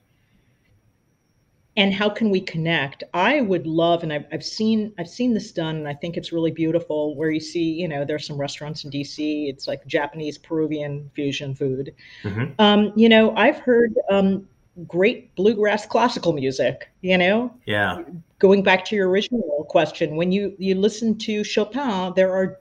[1.81, 3.05] and how can we connect?
[3.14, 6.31] I would love and I've, I've seen i've seen this done and i think it's
[6.33, 10.37] really beautiful where you see you know there's some restaurants in dc it's like japanese
[10.38, 11.95] peruvian fusion food.
[12.23, 12.53] Mm-hmm.
[12.59, 14.47] um, you know i've heard um,
[14.87, 17.53] great bluegrass classical music you know?
[17.64, 18.03] Yeah.
[18.38, 22.59] Going back to your original question when you you listen to chopin there are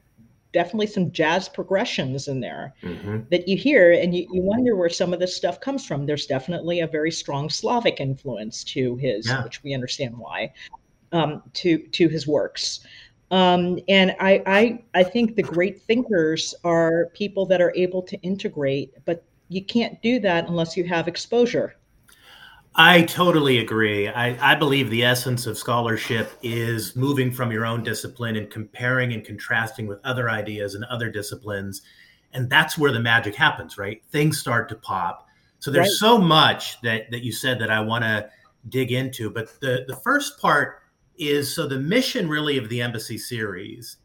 [0.51, 3.19] definitely some jazz progressions in there mm-hmm.
[3.29, 6.25] that you hear and you, you wonder where some of this stuff comes from there's
[6.25, 9.43] definitely a very strong slavic influence to his yeah.
[9.43, 10.51] which we understand why
[11.11, 12.81] um, to to his works
[13.31, 18.17] um, and I, I i think the great thinkers are people that are able to
[18.21, 21.75] integrate but you can't do that unless you have exposure
[22.75, 24.07] I totally agree.
[24.07, 29.11] I, I, believe the essence of scholarship is moving from your own discipline and comparing
[29.11, 31.81] and contrasting with other ideas and other disciplines.
[32.31, 34.01] And that's where the magic happens, right?
[34.11, 35.27] Things start to pop.
[35.57, 36.09] So there's right.
[36.09, 38.29] so much that, that you said that I want to
[38.69, 39.29] dig into.
[39.29, 40.83] But the, the first part
[41.17, 43.97] is so the mission really of the embassy series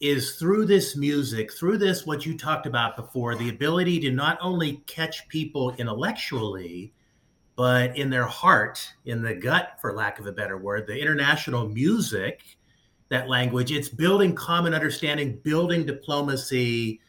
[0.00, 4.38] is through this music, through this, what you talked about before, the ability to not
[4.40, 6.92] only catch people intellectually,
[7.56, 11.68] but in their heart, in the gut, for lack of a better word, the international
[11.68, 12.42] music,
[13.08, 17.00] that language, it's building common understanding, building diplomacy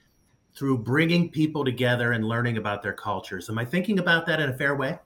[0.56, 3.49] through bringing people together and learning about their cultures.
[3.49, 4.99] Am I thinking about that in a fair way?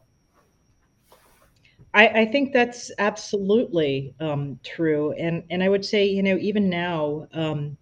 [1.93, 6.69] I, I think that's absolutely um, true, and and I would say, you know, even
[6.69, 7.77] now, um,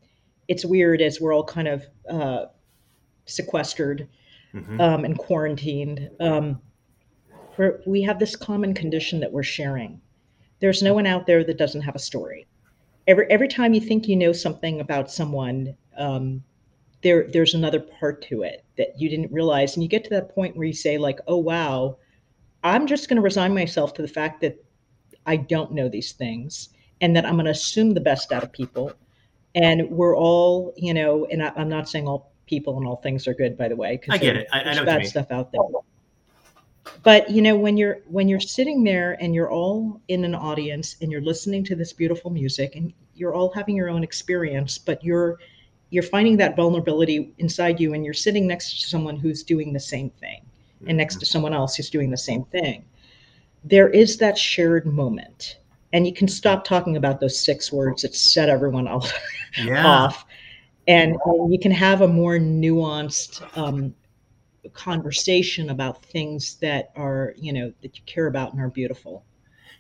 [0.48, 2.46] it's weird as we're all kind of uh,
[3.26, 4.08] sequestered
[4.54, 4.80] mm-hmm.
[4.80, 6.10] um, and quarantined.
[7.58, 10.02] We're, we have this common condition that we're sharing.
[10.60, 12.48] There's no one out there that doesn't have a story.
[13.08, 16.44] Every every time you think you know something about someone, um,
[17.04, 20.34] there there's another part to it that you didn't realize, and you get to that
[20.34, 21.98] point where you say like, "Oh wow,
[22.64, 24.64] I'm just going to resign myself to the fact that
[25.26, 28.52] I don't know these things, and that I'm going to assume the best out of
[28.52, 28.92] people."
[29.54, 33.28] And we're all, you know, and I, am not saying all people and all things
[33.28, 34.48] are good, by the way, because I get it.
[34.52, 35.62] I, there's I know bad stuff out there
[37.04, 40.96] but you know when you're when you're sitting there and you're all in an audience
[41.02, 45.04] and you're listening to this beautiful music and you're all having your own experience but
[45.04, 45.38] you're
[45.90, 49.80] you're finding that vulnerability inside you and you're sitting next to someone who's doing the
[49.80, 50.42] same thing
[50.88, 52.84] and next to someone else who's doing the same thing
[53.64, 55.60] there is that shared moment.
[55.94, 58.88] And you can stop talking about those six words that set everyone
[59.58, 59.84] Yeah.
[59.84, 60.26] off.
[60.88, 63.94] And uh, you can have a more nuanced um,
[64.70, 69.24] conversation about things that are you know that you care about and are beautiful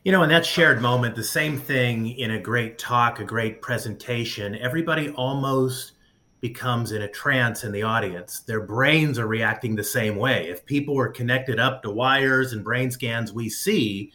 [0.03, 3.61] You know, in that shared moment, the same thing in a great talk, a great
[3.61, 5.93] presentation, everybody almost
[6.41, 8.41] becomes in a trance in the audience.
[8.41, 10.47] Their brains are reacting the same way.
[10.47, 14.11] If people are connected up to wires and brain scans, we see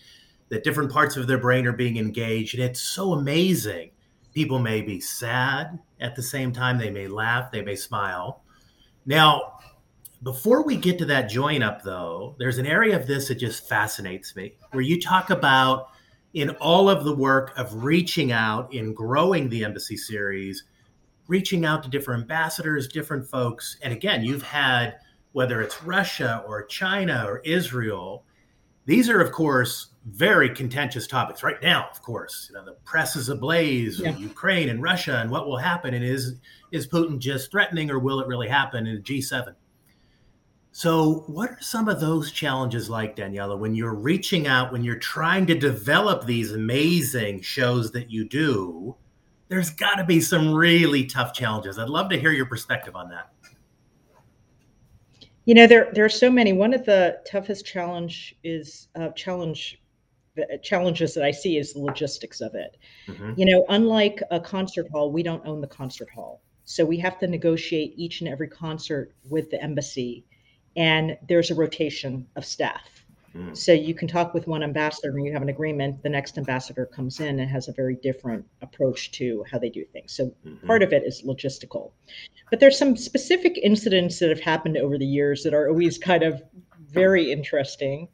[0.49, 2.55] that different parts of their brain are being engaged.
[2.55, 3.91] And it's so amazing.
[4.33, 8.45] People may be sad at the same time, they may laugh, they may smile.
[9.07, 9.59] Now,
[10.23, 13.69] before we get to that join up, though, there's an area of this that just
[13.69, 15.89] fascinates me where you talk about
[16.35, 20.65] in all of the work of reaching out in growing the embassy series,
[21.27, 23.79] reaching out to different ambassadors, different folks.
[23.83, 24.97] And again, you've had
[25.33, 28.25] whether it's Russia or China or Israel,
[28.85, 31.89] these are, of course, very contentious topics right now.
[31.91, 34.11] Of course, you know, the press is ablaze Yeah.
[34.11, 35.95] with Ukraine and Russia and what will happen.
[35.95, 36.35] And is
[36.73, 39.55] is Putin just threatening, or will it really happen in G7?
[40.81, 44.97] So, what are some of those challenges like, Daniela, when you're reaching out, when you're
[44.97, 48.97] trying to develop these amazing shows that you do?
[49.49, 51.79] There's got to be some really tough challenges.
[51.79, 53.31] I'd love to hear your perspective on that.
[55.45, 59.83] you know there there are so many one of the toughest challenge is uh, challenge
[60.37, 62.77] the challenges that i see is the logistics of it
[63.09, 63.37] Mhm.
[63.39, 67.19] you know unlike a concert hall we don't own the concert hall so we have
[67.21, 70.25] to negotiate each and every concert with the embassy
[70.77, 73.01] and there's a rotation of staff
[73.35, 73.57] Mm.
[73.57, 76.03] So you can talk with one ambassador and you have an agreement.
[76.03, 79.85] The next ambassador comes in and has a very different approach to how they do
[79.85, 80.13] things.
[80.13, 80.67] So Mhm.
[80.67, 81.93] part of it is logistical.
[82.51, 86.25] But there's some specific incidents that have happened over the years that are always kind
[86.25, 86.43] of
[86.89, 88.09] very interesting.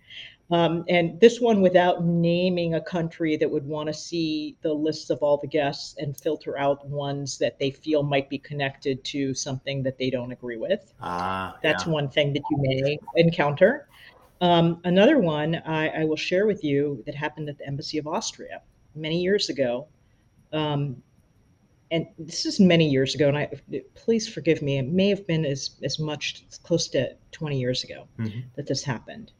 [0.50, 5.10] Um, and this one, without naming a country that would want to see the lists
[5.10, 9.34] of all the guests and filter out ones that they feel might be connected to
[9.34, 10.94] something that they don't agree with.
[11.00, 11.92] Ah, That's yeah.
[11.92, 13.88] one thing that you may encounter.
[14.40, 18.06] Um, another one I, I will share with you that happened at the Embassy of
[18.06, 18.62] Austria
[18.94, 19.88] many years ago.
[20.52, 21.02] Um,
[21.90, 23.48] and this is many years ago, and I
[23.94, 24.78] please forgive me.
[24.78, 28.44] It may have been as as much as close to 20 years ago Mhm.
[28.56, 29.32] that this happened.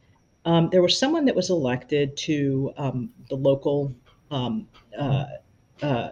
[0.47, 3.93] Um, there was someone that was elected to um, the local
[4.31, 4.65] um,
[4.97, 5.25] uh,
[5.81, 6.09] uh,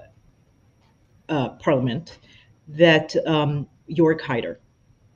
[1.30, 2.20] uh, parliament
[2.68, 4.58] that um, Jörg Haider.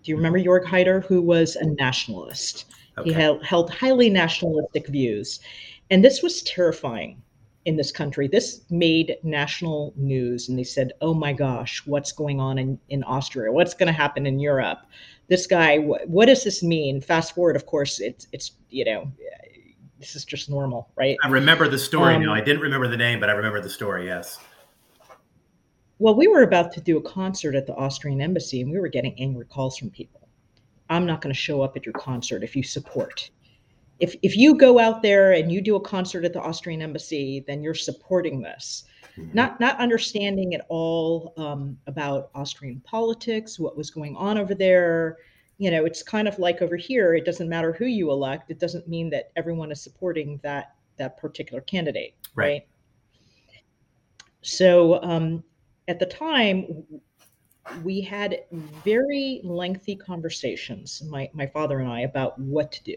[0.03, 2.71] Do you remember Jörg Haider, who was a nationalist?
[3.03, 5.41] He held, held highly nationalistic views.
[5.89, 7.21] And this was terrifying
[7.69, 8.27] in this country.
[8.27, 10.49] This made national news.
[10.49, 13.51] And they said, oh my gosh, what's going on in, in Austria?
[13.51, 14.79] What's going to happen in Europe?
[15.27, 16.99] This guy, wh- what does this mean?
[16.99, 19.11] Fast forward, of course, it's, it's you know,
[19.99, 21.15] this is just normal, right?
[21.23, 22.33] I remember the story Um, now.
[22.33, 24.07] I didn't remember the name, but I remember the story.
[24.07, 24.39] Yes.
[25.99, 28.87] Well, we were about to do a concert at the Austrian embassy, and we were
[28.87, 30.27] getting angry calls from people.
[30.89, 33.29] I'm not going to show up at your concert if you support.
[33.99, 37.43] If if you go out there and you do a concert at the Austrian embassy,
[37.47, 38.85] then you're supporting this.
[39.17, 39.33] Mhm.
[39.33, 45.17] Not not understanding at all um, about Austrian politics, what was going on over there.
[45.57, 47.15] You know, it's kind of like over here.
[47.15, 48.49] It doesn't matter who you elect.
[48.49, 52.45] It doesn't mean that everyone is supporting that that particular candidate, Right.
[52.45, 52.67] right?
[54.41, 55.43] So um,
[55.87, 56.83] at the time,
[57.83, 62.95] we had very lengthy conversations, my, my father and I, about what to do.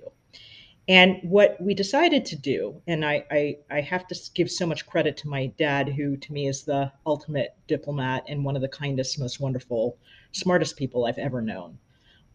[0.89, 4.87] And what we decided to do, and I, I, I have to give so much
[4.87, 8.69] credit to my dad, who to me is the ultimate diplomat and one of the
[8.69, 9.97] kindest, most wonderful,
[10.33, 11.79] smartest people I've ever known,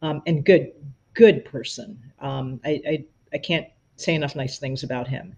[0.01, 0.71] um, and good,
[1.13, 1.99] good person.
[2.19, 5.35] Um, I, I, I can't say enough nice things about him.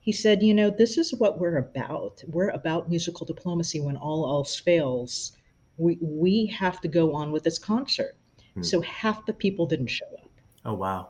[0.00, 2.22] He said, You know, this is what we're about.
[2.28, 5.32] We're about musical diplomacy when all else fails
[5.80, 8.16] we we have to go on with this concert.
[8.54, 8.62] Hmm.
[8.62, 10.30] So half the people didn't show up.
[10.64, 11.08] Oh wow.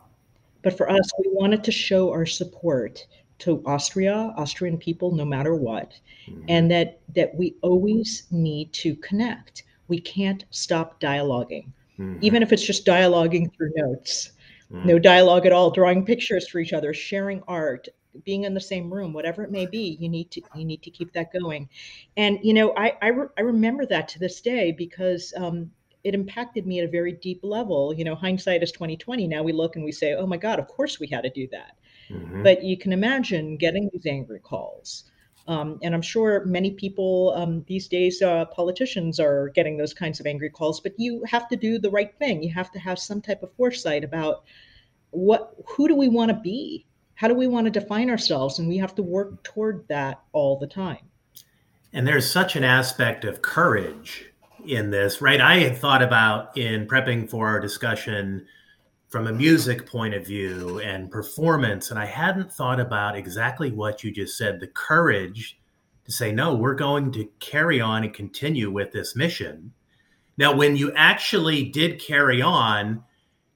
[0.63, 3.07] But for us, we wanted to show our support
[3.39, 6.45] to Austria, Austrian people, no matter what, Mhm.
[6.49, 9.65] and that that we always need to connect.
[9.89, 12.19] We can't stop dialoguing, Mhm.
[12.21, 14.33] even if it's just dialoguing through notes.
[14.71, 14.85] Mhm.
[14.85, 17.89] No dialogue at all, drawing pictures for each other, sharing art,
[18.25, 20.91] being in the same room, whatever it may be, you need to you need to
[20.91, 21.69] keep that going.
[22.17, 25.71] And you know, I I, re- I remember that to this day because um,
[26.05, 27.95] it impacted me at a very deep level.
[27.95, 29.27] You know, hindsight is twenty twenty.
[29.27, 31.49] Now we look and we say, oh my God, of course we had to do
[31.53, 31.77] that.
[32.11, 32.43] Mhm.
[32.43, 35.05] But you can imagine getting these angry calls.
[35.49, 40.21] Um, and I'm sure many people um, these days, uh, politicians are getting those kinds
[40.21, 40.81] of angry calls.
[40.81, 42.43] But you have to do the right thing.
[42.43, 44.45] You have to have some type of foresight about
[45.11, 46.87] what, who do we want to be?
[47.21, 48.59] how do we want to define ourselves?
[48.59, 51.11] And we have to work toward that all the time.
[51.93, 54.30] And there's such an aspect of courage
[54.67, 55.41] in this, right?
[55.41, 58.47] I had thought about in prepping for our discussion
[59.09, 64.05] from a music point of view and performance, and I hadn't thought about exactly what
[64.05, 65.59] you just said the courage
[66.05, 69.73] to say, no, we're going to carry on and continue with this mission.
[70.39, 73.03] Now, when you actually did carry on,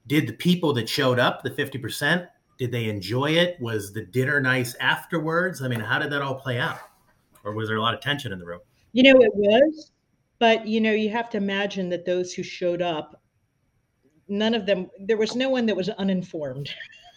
[0.07, 2.27] did the people that showed up, the 50%,
[2.57, 3.59] did they enjoy it?
[3.59, 5.61] Was the dinner nice afterwards?
[5.61, 6.79] I mean, how did that all play out?
[7.43, 8.61] Or was there a lot of tension in the room?
[8.93, 9.91] You know, it was.
[10.39, 13.21] But, you know, you have to imagine that those who showed up,
[14.27, 16.69] none of them, there was no one that was uninformed.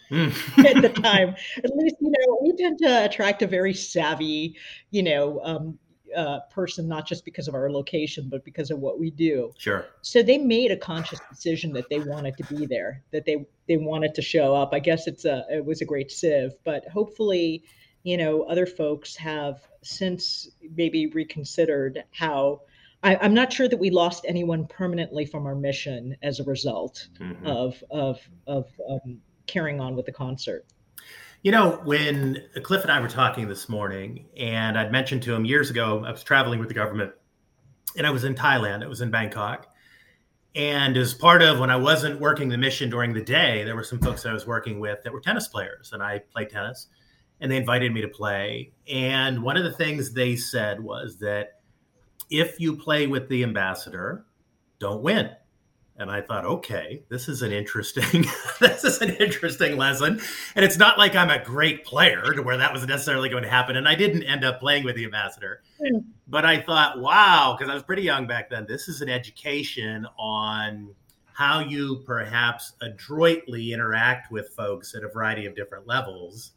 [0.09, 0.29] Hmm.
[0.65, 1.35] at the time.
[1.63, 4.55] At least, you know, we tend to attract a very savvy,
[4.89, 5.77] you know, um,
[6.15, 9.53] uh, person, not just because of our location, but because of what we do.
[9.57, 9.85] Sure.
[10.01, 13.77] So they made a conscious decision that they wanted to be there, that they they
[13.77, 14.73] wanted to show up.
[14.73, 17.63] I guess it's a it was a great sieve, but hopefully,
[18.03, 22.61] you know, other folks have since maybe reconsidered how.
[23.03, 27.07] I, am not sure that we lost anyone permanently from our mission as a result
[27.19, 27.45] mm-hmm.
[27.45, 30.65] of of of um, carrying on with the concert.
[31.41, 35.45] You know, when Cliff and I were talking this morning, and I'd mentioned to him
[35.45, 37.13] years ago, I was traveling with the government
[37.95, 39.67] and I was in Thailand, it was in Bangkok.
[40.55, 43.83] And as part of when I wasn't working the mission during the day, there were
[43.83, 46.87] some folks I was working with that were tennis players, and I play tennis,
[47.39, 48.71] and they invited me to play.
[48.87, 51.58] And one of the things they said was that
[52.29, 54.25] if you play with the ambassador,
[54.79, 55.31] don't win.
[55.97, 58.25] And I thought, okay, this is an interesting,
[58.61, 60.21] this is an interesting lesson.
[60.55, 63.49] And it's not like I'm a great player to where that was necessarily going to
[63.49, 63.75] happen.
[63.75, 65.61] And I didn't end up playing with the ambassador.
[65.81, 66.05] Mm.
[66.25, 68.65] But I thought, wow, because I was pretty young back then.
[68.65, 70.95] This is an education on
[71.33, 76.51] how you perhaps adroitly interact with folks at a variety of different levels.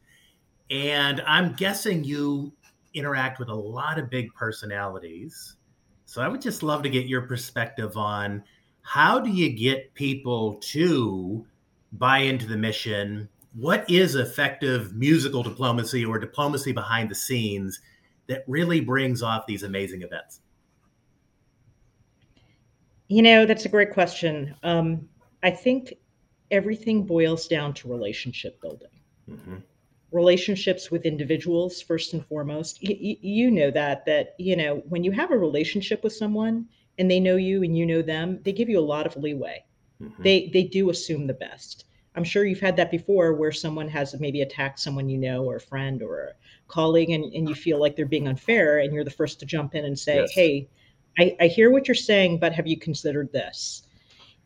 [0.70, 2.52] And I'm guessing you
[2.94, 5.56] interact with a lot of big personalities.
[6.12, 8.44] So I would just love to get your perspective on
[8.82, 11.46] how do you get people to
[11.92, 13.30] buy into the mission?
[13.54, 17.80] What is effective musical diplomacy or diplomacy behind the scenes
[18.26, 20.40] that really brings off these amazing events?
[23.08, 24.54] You know, that's a great question.
[24.62, 25.08] Um,
[25.42, 25.94] I think
[26.50, 29.00] everything boils down to relationship building.
[29.30, 29.56] Mm-hmm.
[30.12, 32.78] Relationships with individuals, first and foremost.
[32.82, 36.66] Y- you know that, that, you know, when you have a relationship with someone,
[36.98, 39.64] and they know you and you know them, they give you a lot of leeway.
[40.02, 40.22] Mm-hmm.
[40.22, 41.86] They they do assume the best.
[42.14, 45.56] I'm sure you've had that before where someone has maybe attacked someone you know or
[45.56, 46.32] a friend or a
[46.68, 49.74] colleague and, and you feel like they're being unfair and you're the first to jump
[49.74, 50.32] in and say, yes.
[50.32, 50.68] Hey,
[51.18, 53.82] I, I hear what you're saying, but have you considered this?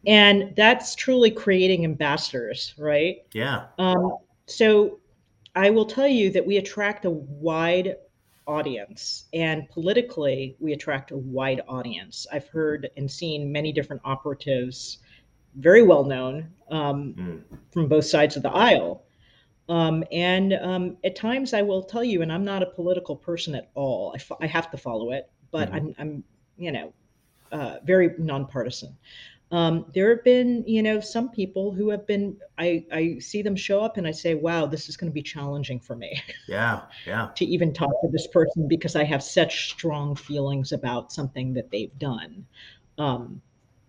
[0.07, 3.17] And that's truly creating ambassadors, right?
[3.33, 3.67] Yeah.
[3.79, 5.01] Um, so
[5.57, 7.97] I will tell you that we attract a wide
[8.47, 9.25] audience.
[9.33, 12.27] And politically, we attract a wide audience.
[12.33, 14.99] I've heard and seen many different operatives,
[15.57, 17.59] very well known um, mm.
[17.73, 19.05] from both sides of the aisle.
[19.69, 23.55] Um, and um, at times, I will tell you, and I'm not a political person
[23.57, 24.13] at all.
[24.15, 25.77] I, fo- I have to follow it, but mm-hmm.
[25.77, 26.25] I'm, I'm,
[26.57, 26.93] you know,
[27.51, 28.97] uh, very nonpartisan.
[29.53, 32.37] Um, there have been, you know, some people who have been.
[32.59, 35.23] I I see them show up and I say, "Wow, this is going to be
[35.23, 37.31] challenging for me." Yeah, yeah.
[37.37, 41.71] to even talk to this person because I have such strong feelings about something that
[41.71, 42.47] they've done.
[42.99, 43.41] Um,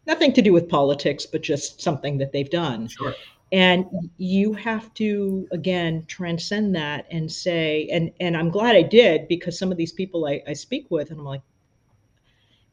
[0.06, 2.88] nothing to do with politics, but just something that they've done.
[2.88, 3.16] Sure.
[3.52, 3.86] And
[4.18, 9.58] you have to again transcend that and say, and and I'm glad I did because
[9.58, 11.42] some of these people I, I speak with, and I'm like,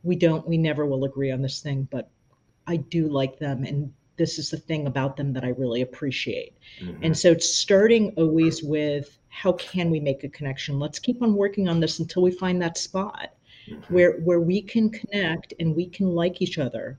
[0.03, 2.11] we don't, we never will agree on this thing, but
[2.67, 6.55] I do like them and this is the thing about them that I really appreciate.
[6.81, 7.05] Mm-hmm.
[7.05, 10.79] And so it's starting always with how can we make a connection?
[10.79, 13.31] Let's keep on working on this until we find that spot
[13.69, 13.95] mm-hmm.
[13.95, 16.99] where where we can connect and we can like each other,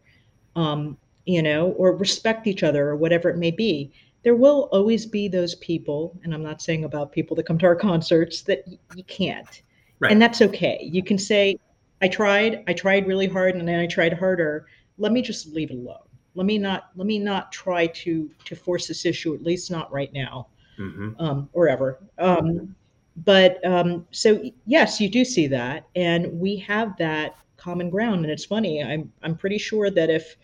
[0.55, 3.91] um, you know, or respect each other or whatever it may be.
[4.23, 7.67] There will always be those people, and I'm not saying about people that come to
[7.67, 9.61] our concerts that y- you can't,
[9.99, 10.11] right.
[10.11, 10.79] and that's okay.
[10.81, 11.59] You can say,
[12.01, 14.65] "I tried, I tried really hard, and then I tried harder."
[14.97, 15.97] Let me just leave it alone.
[16.35, 19.91] Let me not let me not try to to force this issue, at least not
[19.91, 21.11] right now, mm-hmm.
[21.19, 21.99] um, or ever.
[22.17, 22.75] Um,
[23.17, 28.23] but um, so yes, you do see that, and we have that common ground.
[28.23, 28.83] And it's funny.
[28.83, 30.35] I'm I'm pretty sure that if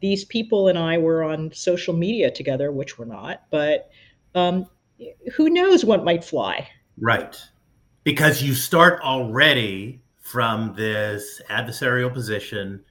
[0.00, 3.90] these people and I were on social media together, which we're not, but
[4.34, 4.66] um,
[5.34, 6.68] who knows what might fly?
[6.98, 7.40] Right,
[8.02, 12.84] because you start already from this adversarial position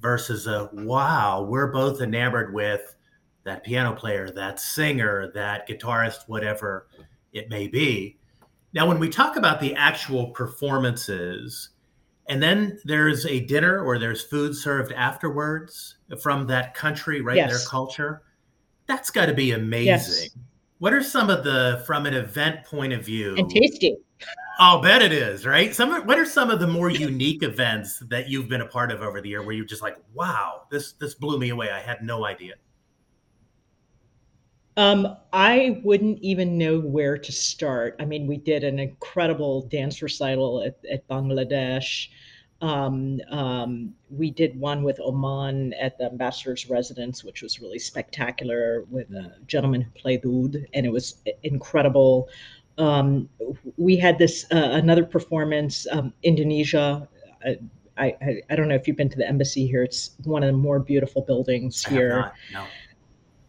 [0.00, 2.94] versus a wow, we're both enamored with
[3.44, 6.88] that piano player, that singer, that guitarist, whatever.
[7.32, 8.18] it may be.
[8.74, 11.70] Now, when we talk about the actual performances,
[12.28, 17.36] and then there's a dinner or there's food served afterwards from that country, right?
[17.36, 17.50] Yes.
[17.50, 18.22] Their culture.
[18.86, 19.86] That's got to be amazing.
[19.86, 20.30] Yes.
[20.78, 23.34] What are some of the, from an event point of view?
[23.36, 23.96] And tasty.
[24.60, 25.72] I'll bet it is, right?
[25.72, 29.02] Some what are some of the more unique events that you've been a part of
[29.02, 31.70] over the year where you're just like, wow, this this blew me away.
[31.70, 32.54] I had no idea.
[34.76, 37.96] Um, I wouldn't even know where to start.
[37.98, 42.08] I mean, we did an incredible dance recital at, at Bangladesh.
[42.60, 48.84] Um, um, we did one with Oman at the ambassador's residence, which was really spectacular
[48.90, 52.28] with a gentleman who played oud, and it was incredible.
[52.78, 53.28] Um,
[53.76, 57.08] we had this uh, another performance, um, Indonesia.
[57.44, 57.52] Uh,
[57.96, 59.82] I, I, I don't know if you've been to the embassy here.
[59.82, 62.64] It's one of the more beautiful buildings here not, no.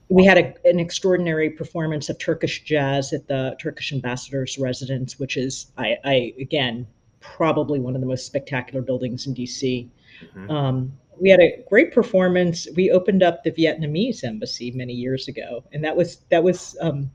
[0.09, 5.37] we had a, an extraordinary performance of Turkish jazz at the Turkish ambassador's residence, which
[5.37, 6.87] is, I, I again,
[7.19, 9.87] probably one of the most spectacular buildings in DC.
[10.35, 10.49] Mhm.
[10.49, 12.67] Um, we had a great performance.
[12.75, 17.11] We opened up the Vietnamese embassy many years ago, and that was that was um,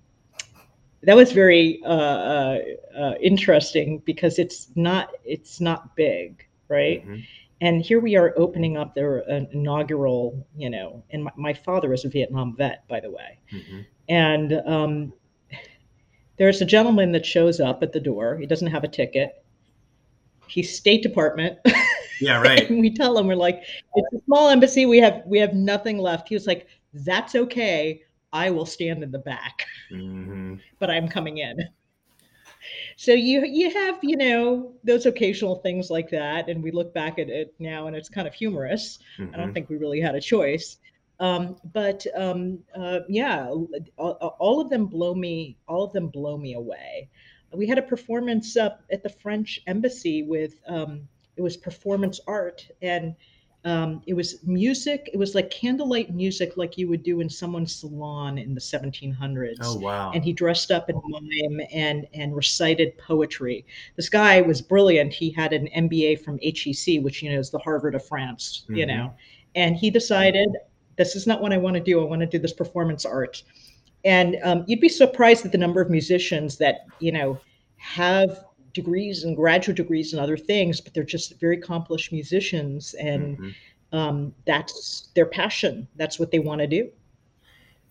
[1.07, 2.59] that was very uh, uh,
[2.99, 7.07] uh, interesting because it's not it's not big, right?
[7.07, 7.25] Mhm.
[7.61, 11.93] and here we are opening up their uh, inaugural, you know, and my, my father
[11.93, 13.39] is a Vietnam vet, by the way.
[13.53, 13.87] Mhm.
[14.09, 15.13] And um,
[16.37, 18.37] there's a gentleman that shows up at the door.
[18.37, 19.45] He doesn't have a ticket.
[20.47, 21.59] He's State Department.
[22.21, 22.69] Yeah, right.
[22.71, 23.63] we tell him, we're like,
[23.95, 24.85] it's a small embassy.
[24.87, 26.29] We have we have nothing left.
[26.29, 28.03] He was like, that's okay.
[28.35, 30.61] I will stand in the back, Mhm.
[30.81, 31.57] but I'm coming in.
[32.97, 37.19] So you you have you know those occasional things like that, and we look back
[37.19, 38.99] at it now, and it's kind of humorous.
[39.33, 39.55] I don't Mhm.
[39.55, 40.79] think we really had a choice.
[41.21, 43.49] Um, but um, uh, yeah,
[43.99, 45.59] all, all of them blow me.
[45.69, 47.09] All of them blow me away.
[47.53, 52.67] We had a performance up at the French embassy with um, it was performance art,
[52.83, 53.15] and
[53.65, 55.09] um, it was music.
[55.13, 59.59] It was like candlelight music, like you would do in someone's salon in the 1700s
[59.61, 60.11] Oh wow.
[60.13, 63.65] and he dressed up in mime and and recited poetry.
[63.97, 65.13] This guy was brilliant.
[65.15, 68.85] He had an MBA from HEC, which you know is the Harvard of France, you
[68.85, 68.89] Mhm.
[68.89, 69.15] know,
[69.55, 70.49] and he decided
[70.97, 72.01] this is not what I want to do.
[72.01, 73.43] I want to do this performance art.
[74.05, 77.41] And um, you'd be surprised at the number of musicians that you know
[77.77, 78.45] have
[78.75, 83.55] degrees and graduate degrees and other things, but they're just very accomplished musicians, and Mhm.
[83.93, 85.89] um, that's their passion.
[85.97, 86.91] That's what they want to do.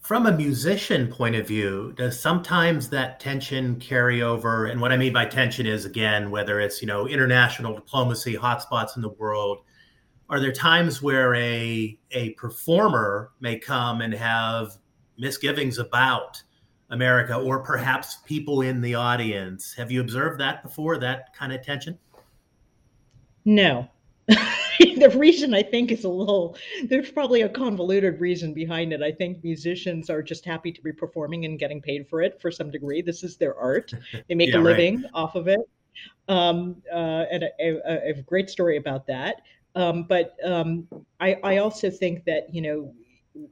[0.01, 4.65] From a musician point of view, does sometimes that tension carry over?
[4.65, 8.97] And what I mean by tension is, again, whether it's you know international diplomacy, hotspots
[8.97, 9.59] in the world,
[10.29, 14.77] are there times where a a performer may come and have
[15.17, 16.43] misgivings about
[16.89, 19.73] America, or perhaps people in the audience?
[19.75, 20.97] Have you observed that before?
[20.97, 21.99] That kind of tension?
[23.45, 23.89] No.
[24.27, 26.55] the reason I think is a little,
[26.85, 29.01] there's probably a convoluted reason behind it.
[29.01, 32.51] I think musicians are just happy to be performing and getting paid for it for
[32.51, 33.01] some degree.
[33.01, 33.93] This is their art,
[34.29, 34.77] they make Yeah, a right.
[34.77, 35.59] living off of it.
[36.27, 39.41] Um, uh, and a, a, a great story about that.
[39.75, 40.87] Um, but um,
[41.19, 42.93] I, I also think that, you know,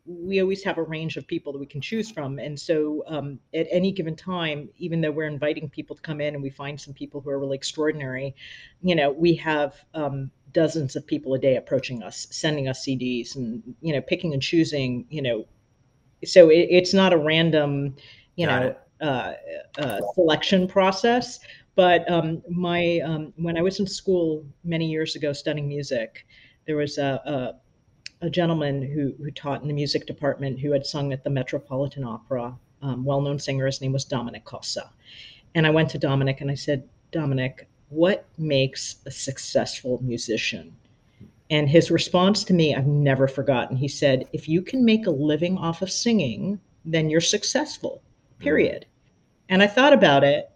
[0.05, 2.37] we always have a range of people that we can choose from.
[2.39, 6.35] And so um, at any given time, even though we're inviting people to come in
[6.35, 8.35] and we find some people who are really extraordinary,
[8.81, 13.35] you know, we have um, dozens of people a day approaching us, sending us CDs
[13.35, 15.45] and, you know, picking and choosing, you know,
[16.23, 17.95] so it, it's not a random,
[18.35, 19.33] you Got know, uh,
[19.79, 21.39] uh, selection process.
[21.75, 26.27] But um, my um, when I was in school many years ago studying music,
[26.67, 27.53] there was a, a,
[28.21, 32.03] a gentleman who, who taught in the music department who had sung at the Metropolitan
[32.03, 32.55] Opera.
[32.83, 33.67] Um, well-known singer.
[33.67, 34.89] His name was Dominic Cossa.
[35.53, 40.75] And I went to Dominic and I said, Dominic, what makes a successful musician?
[41.51, 43.75] And his response to me, I've never forgotten.
[43.75, 48.01] He said, if you can make a living off of singing, then you're successful,
[48.39, 48.85] period.
[49.49, 50.49] And I thought about it.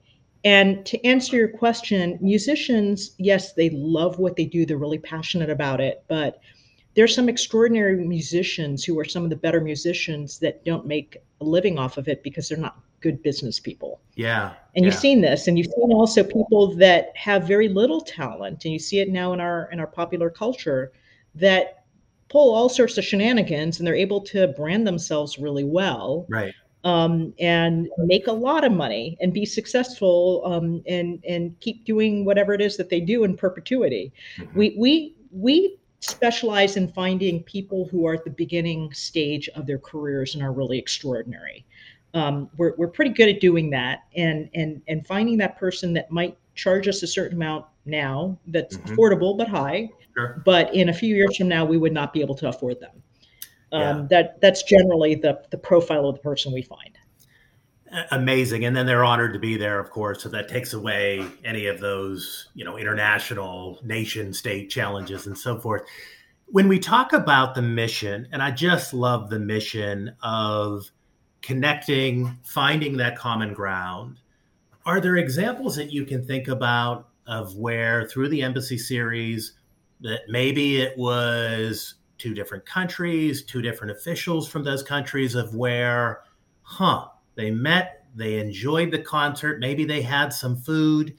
[0.45, 4.65] And to answer your question, musicians, yes, they love what they do.
[4.65, 6.03] They're really passionate about it.
[6.07, 6.39] But
[6.95, 11.43] there's some extraordinary musicians who are some of the better musicians that don't make a
[11.43, 13.99] living off of it because they're not good business people.
[14.15, 14.53] Yeah.
[14.75, 14.91] And yeah.
[14.91, 18.79] you've seen this, and you've seen also people that have very little talent, and you
[18.79, 20.91] see it now in our in our popular culture
[21.35, 21.83] that
[22.29, 26.53] pull all sorts of shenanigans, and they're able to brand themselves really well Right.
[26.85, 32.23] um, and make a lot of money and be successful um, and and keep doing
[32.25, 34.13] whatever it is that they do in perpetuity.
[34.37, 34.55] Mhm.
[34.55, 35.77] We we we
[36.09, 40.51] specialize in finding people who are at the beginning stage of their careers and are
[40.51, 41.65] really extraordinary.
[42.13, 46.09] Um, we're, we're pretty good at doing that and, and, and finding that person that
[46.11, 48.95] might charge us a certain amount now that's Mhm.
[48.95, 50.41] affordable but high, Sure.
[50.45, 52.91] but in a few years from now, we would not be able to afford them.
[53.73, 54.07] Um, Yeah.
[54.09, 56.97] That that's generally the the profile of the person we find.
[58.11, 58.65] Amazing.
[58.65, 61.79] And then they're honored to be there of course so that takes away any of
[61.79, 65.83] those you know international nation state challenges and so forth.
[66.47, 70.91] When we talk about the mission and i just love the mission of
[71.41, 74.19] connecting finding that common ground
[74.85, 79.53] are there examples that you can think about of where through the embassy series
[80.01, 86.21] that maybe it was two different countries two different officials from those countries of where
[86.63, 91.15] huh they met, they enjoyed the concert, maybe they had some food,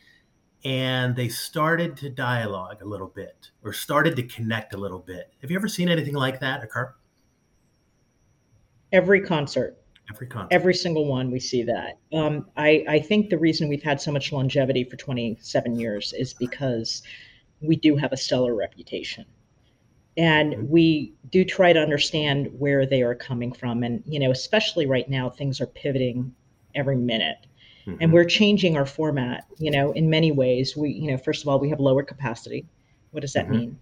[0.65, 5.33] and they started to dialogue a little bit or started to connect a little bit.
[5.41, 6.95] Have you ever seen anything like that occur?
[8.93, 9.79] Every concert,
[10.11, 10.55] Every concert.
[10.55, 11.99] every single one, we see that.
[12.13, 16.33] Um, I I think the reason we've had so much longevity for 27 years is
[16.35, 17.03] because
[17.61, 19.25] we do have a stellar reputation.
[20.17, 20.69] And Mhm.
[20.69, 23.83] we do try to understand where they are coming from.
[23.83, 26.35] And, you know, especially right now, things are pivoting
[26.75, 27.47] every minute.
[27.87, 27.99] Mhm.
[28.01, 31.49] and we're changing our format you know in many ways we you know first of
[31.49, 32.67] all we have lower capacity
[33.13, 33.51] what does that Mhm.
[33.51, 33.79] mean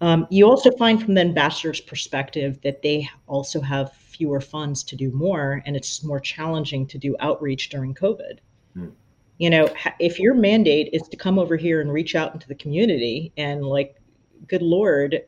[0.00, 4.94] um, you also find from the ambassador's perspective that they also have fewer funds to
[4.96, 8.38] do more and it's more challenging to do outreach during covid
[8.74, 8.90] Hmm.
[9.38, 12.54] you know if your mandate is to come over here and reach out into the
[12.54, 13.96] community and like
[14.46, 15.22] good lord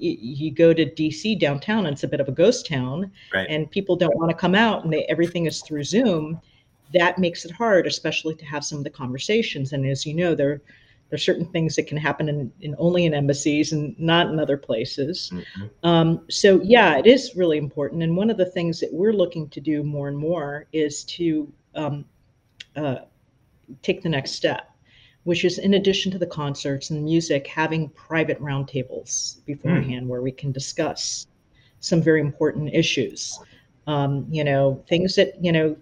[0.00, 3.46] you, go to dc downtown and it's a bit of a ghost town Right.
[3.50, 6.40] and people don't want to come out and they, everything is through zoom
[6.92, 9.72] that makes it hard, especially to have some of the conversations.
[9.72, 10.60] And as you know, there
[11.08, 14.38] there are certain things that can happen in, in only in embassies and not in
[14.38, 15.30] other places.
[15.32, 15.70] Mhm.
[15.82, 18.02] Um, so yeah, it is really important.
[18.02, 21.52] And one of the things that we're looking to do more and more is to
[21.74, 22.04] um,
[22.76, 22.98] uh,
[23.82, 24.70] take the next step,
[25.24, 30.32] which is in addition to the concerts and music, having private roundtables beforehand where we
[30.32, 31.26] can discuss
[31.80, 33.40] some very important issues.
[33.86, 35.76] Um, you know, things that you know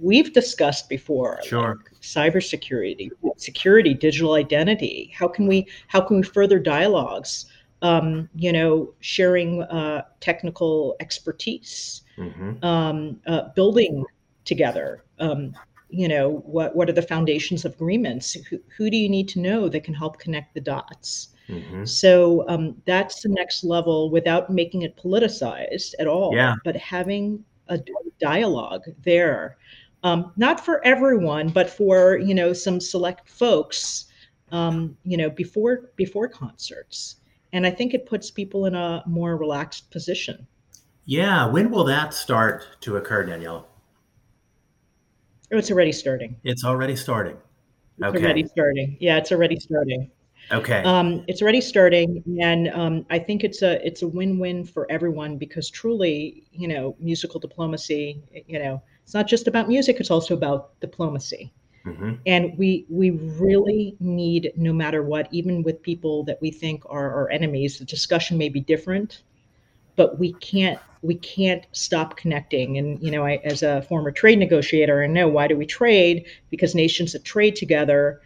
[0.00, 1.76] we've discussed before Sure.
[1.78, 7.46] like cybersecurity security digital identity how can we how can we further dialogues
[7.82, 12.62] um, you know sharing uh, technical expertise Mhm.
[12.64, 14.04] um, uh, building
[14.44, 15.54] together um,
[15.92, 19.40] you know what what are the foundations of agreements who, who do you need to
[19.40, 21.86] know that can help connect the dots Mhm.
[21.88, 26.54] so um, that's the next level without making it politicized at all, Yeah.
[26.64, 27.78] but having a
[28.20, 29.56] dialogue there.
[30.04, 34.06] Um, not for everyone, but for you know some select folks.
[34.52, 37.16] Um, you know before before concerts,
[37.52, 40.46] and I think it puts people in a more relaxed position.
[41.06, 41.46] Yeah.
[41.46, 43.66] When will that start to occur, Danielle?
[45.52, 46.36] Oh, it's already starting.
[46.44, 47.36] It's already starting.
[47.98, 48.24] It's Okay.
[48.24, 48.96] already starting.
[49.00, 50.10] Yeah, it's already starting.
[50.50, 50.82] Okay.
[50.82, 55.36] Um, it's already starting, and um, I think it's a it's a win-win for everyone
[55.36, 60.34] because truly, you know, musical diplomacy, you know, it's not just about music; it's also
[60.34, 61.52] about diplomacy.
[61.84, 62.18] Mhm.
[62.26, 67.12] And we we really need, no matter what, even with people that we think are
[67.12, 69.22] our enemies, the discussion may be different,
[70.02, 72.78] but we can't we can't stop connecting.
[72.78, 76.26] And you know, I, as a former trade negotiator, I know why do we trade?
[76.50, 78.20] Because nations that trade together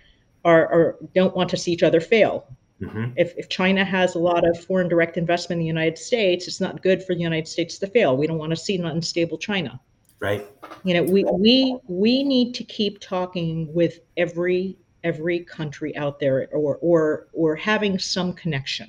[0.44, 2.46] are, are don't want to see each other fail.
[2.80, 3.12] Mhm.
[3.16, 6.60] If, if China has a lot of foreign direct investment in the United States, it's
[6.60, 8.16] not good for the United States to fail.
[8.16, 9.80] We don't want to see an unstable China.
[10.20, 10.46] Right.
[10.84, 16.48] You know, we we we need to keep talking with every every country out there,
[16.52, 18.88] or or or having some connection.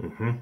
[0.00, 0.32] hmm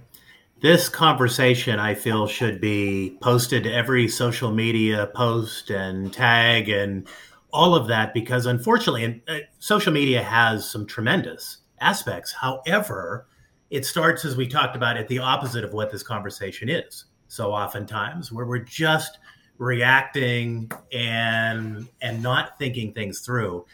[0.61, 7.09] This conversation, I feel, should be posted to every social media post and tag and
[7.51, 12.33] all of that because, unfortunately, and, uh, social media has some tremendous aspects.
[12.33, 13.27] However,
[13.71, 17.07] it starts, as we talked about, at the opposite of what this conversation is.
[17.27, 19.17] So oftentimes, where we're just
[19.57, 23.65] reacting and and not thinking things through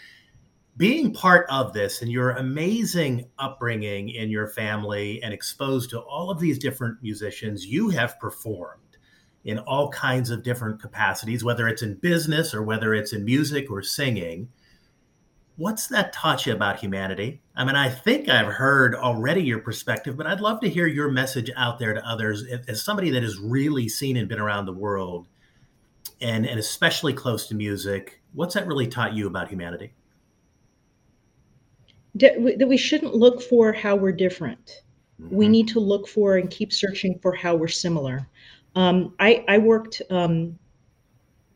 [0.77, 6.31] being part of this and your amazing upbringing in your family and exposed to all
[6.31, 8.83] of these different musicians, you have performed
[9.45, 13.71] in all kinds of different capacities, whether it's in business or whether it's in music
[13.71, 14.49] or singing.
[15.57, 17.41] What's that taught you about humanity?
[17.55, 21.11] I mean, I think I've heard already your perspective, but I'd love to hear your
[21.11, 24.73] message out there to others as somebody that has really seen and been around the
[24.75, 25.27] world
[26.21, 28.21] and, and especially close to music.
[28.35, 29.95] What's that really taught you about humanity?
[32.17, 34.83] That we, shouldn't look for how we're different.
[35.31, 35.51] We Mhm.
[35.51, 38.27] need to look for and keep searching for how we're similar.
[38.75, 40.59] Um, I, I worked um,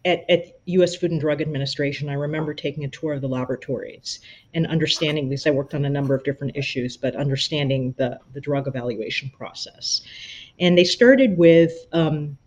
[0.05, 0.97] at, at U.S.
[0.97, 4.21] Food and Drug Administration, I remember taking a tour of the laboratories
[4.55, 8.41] and understanding because I worked on a number of different issues, but understanding the the
[8.41, 10.03] drug evaluation process.
[10.59, 12.39] And they started with um,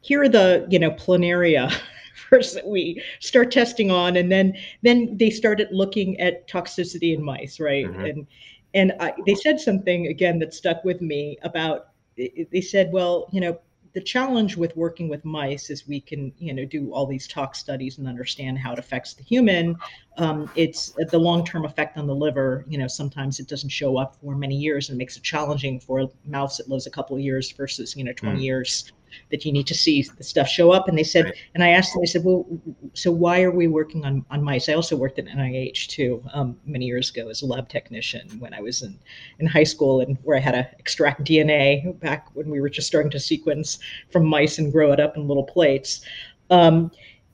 [0.00, 1.72] here are the you know planaria
[2.30, 7.22] first that we start testing on, and then then they started looking at toxicity in
[7.22, 7.86] mice, right?
[7.86, 8.04] Mm-hmm.
[8.04, 8.26] And
[8.74, 11.88] and I, they said something again that stuck with me about.
[12.16, 13.58] They said, well, you know,
[13.92, 17.58] the challenge with working with mice is we can you know do all these tox
[17.58, 19.76] studies and understand how it affects the human
[20.18, 24.16] um, it's the long-term effect on the liver you know sometimes it doesn't show up
[24.16, 27.22] for many years and makes it challenging for a mouse that lives a couple of
[27.22, 28.42] years versus you know 20 mm.
[28.42, 28.92] years
[29.30, 30.88] that you need to see the stuff show up.
[30.88, 31.34] And they said, right.
[31.54, 32.46] and I asked them, I said, well,
[32.94, 34.68] so why are we working on, on mice?
[34.68, 38.54] I also worked at NIH too um, many years ago as a lab technician when
[38.54, 38.98] I was in,
[39.38, 42.86] in high school and where I had to extract DNA back when we were just
[42.86, 43.78] starting to sequence
[44.10, 46.02] from mice and grow it up in little plates.
[46.50, 46.90] Um,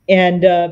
[0.09, 0.71] and uh,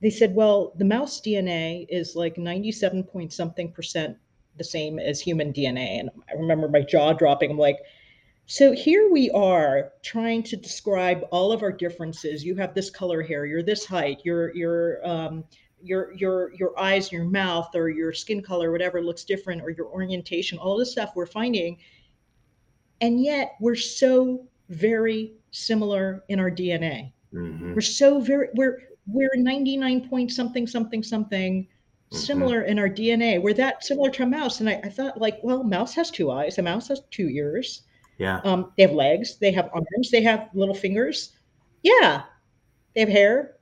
[0.00, 4.16] they said, well, the mouse DNA is like 97 point something percent
[4.56, 6.00] the same as human DNA.
[6.00, 7.50] And I remember my jaw dropping.
[7.50, 7.78] I'm like,
[8.50, 12.42] so here we are trying to describe all of our differences.
[12.42, 15.44] You have this color hair, you're this height, your your um,
[15.82, 19.88] your your your eyes, your mouth, or your skin color, whatever looks different, or your
[19.88, 20.56] orientation.
[20.56, 21.76] All this stuff we're finding,
[23.02, 27.12] and yet we're so very similar in our DNA.
[27.34, 27.74] Mm-hmm.
[27.74, 32.16] We're so very we're we're 99 point something something something mm-hmm.
[32.16, 33.42] similar in our DNA.
[33.42, 34.60] We're that similar to a mouse.
[34.60, 37.82] And I, I thought like, well, mouse has two eyes, a mouse has two ears
[38.18, 38.40] yeah.
[38.44, 41.32] Um, they have legs, they have arms, they have little fingers.
[41.82, 42.22] Yeah.
[42.94, 43.54] They have hair.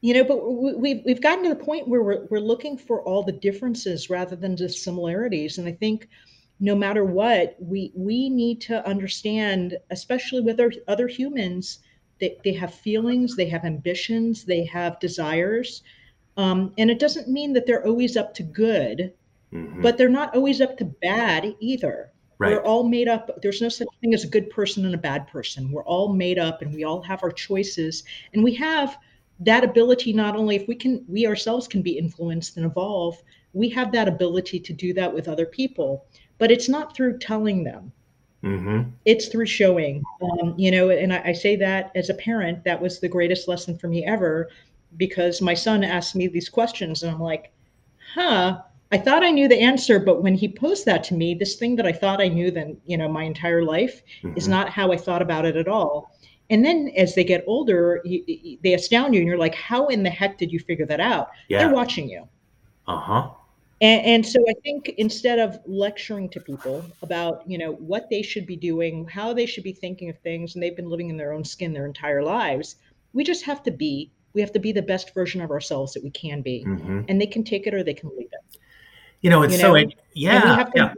[0.00, 3.24] You know, but we've we've gotten to the point where we're we're looking for all
[3.24, 5.58] the differences rather than just similarities.
[5.58, 6.08] And I think
[6.60, 11.80] no matter what, we we need to understand, especially with our other humans,
[12.20, 15.82] that they have feelings, they have ambitions, they have desires.
[16.36, 19.12] Um, and it doesn't mean that they're always up to good,
[19.52, 19.82] mm-hmm.
[19.82, 22.12] but they're not always up to bad either.
[22.38, 22.52] Right.
[22.52, 23.42] We're all made up.
[23.42, 25.72] There's no such thing as a good person and a bad person.
[25.72, 28.04] We're all made up and we all have our choices.
[28.32, 28.96] And we have
[29.40, 33.20] that ability not only if we can, we ourselves can be influenced and evolve,
[33.54, 36.06] we have that ability to do that with other people.
[36.38, 37.92] But it's not through telling them.
[38.44, 38.90] Mm-hmm.
[39.04, 42.80] It's through showing, um, you know, and I, I say that as a parent, that
[42.80, 44.48] was the greatest lesson for me ever
[44.96, 47.52] because my son asked me these questions and I'm like,
[48.14, 51.56] huh, I thought I knew the answer, but when he posed that to me, this
[51.56, 54.36] thing that I thought I knew then, you know, my entire life mm-hmm.
[54.36, 56.10] is not how I thought about it at all.
[56.50, 60.02] And then as they get older, you, they astound you, and you're like, "How in
[60.02, 61.58] the heck did you figure that out?" Yeah.
[61.58, 62.26] They're watching you.
[62.86, 63.30] Uh huh.
[63.82, 68.22] And, and, so I think instead of lecturing to people about, you know, what they
[68.22, 71.16] should be doing, how they should be thinking of things, and they've been living in
[71.16, 72.76] their own skin their entire lives,
[73.12, 74.10] we just have to be.
[74.32, 77.02] We have to be the best version of ourselves that we can be, mm-hmm.
[77.08, 78.58] and they can take it or they can leave it.
[79.20, 79.74] You know, it's you know?
[79.74, 80.92] so yeah, yeah.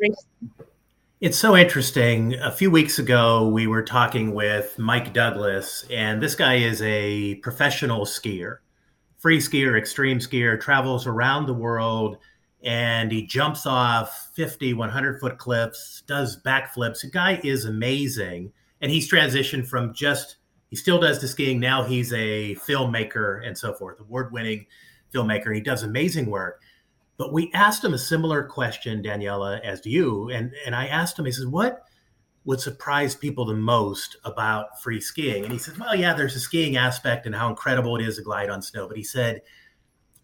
[1.20, 2.34] It's so interesting.
[2.34, 7.34] A few weeks ago, we were talking with Mike Douglas, and this guy is a
[7.36, 8.58] professional skier,
[9.18, 12.16] free skier, extreme skier, travels around the world,
[12.62, 17.02] and he jumps off 50, 100 foot cliffs, does backflips.
[17.02, 18.52] The guy is amazing.
[18.80, 20.36] And he's transitioned from just,
[20.68, 21.60] he still does the skiing.
[21.60, 24.66] Now he's a filmmaker and so forth, award winning
[25.12, 25.54] filmmaker.
[25.54, 26.62] He does amazing work.
[27.20, 30.30] But we asked him a similar question, Daniela, as you.
[30.30, 31.84] And, and I asked him, he says, what
[32.46, 35.44] would surprise people the most about free skiing?
[35.44, 38.22] And he says, well, yeah, there's a skiing aspect and how incredible it is to
[38.22, 38.88] glide on snow.
[38.88, 39.42] But he said,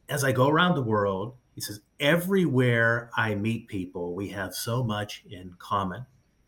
[0.08, 4.82] as I go around the world, he says, everywhere I meet people, we have so
[4.82, 6.06] much in common.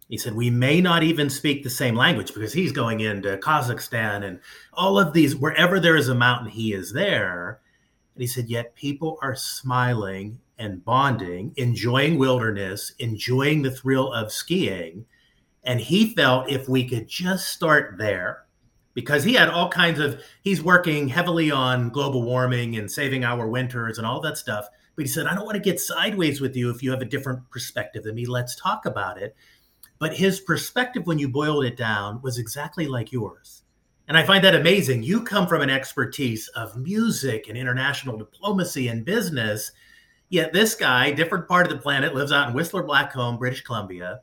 [0.08, 4.24] He said, we may not even speak the same language because he's going into Kazakhstan
[4.24, 4.40] and
[4.72, 7.60] all of these, wherever there is a mountain, he is there.
[8.18, 14.32] And he said, Yet people are smiling and bonding, enjoying wilderness, enjoying the thrill of
[14.32, 15.06] skiing.
[15.62, 18.42] And he felt if we could just start there,
[18.92, 23.46] because he had all kinds of, he's working heavily on global warming and saving our
[23.46, 24.66] winters and all that stuff.
[24.96, 27.04] But he said, I don't want to get sideways with you if you have a
[27.04, 28.26] different perspective than me.
[28.26, 29.36] Let's talk about it.
[30.00, 33.62] But his perspective, when you boiled it down, was exactly like yours.
[34.08, 35.02] And I find that amazing.
[35.02, 39.70] You come from an expertise of music and international diplomacy and business.
[40.30, 44.20] Yet this guy, different part of the planet, lives out in Whistler Blackcomb, British Columbia.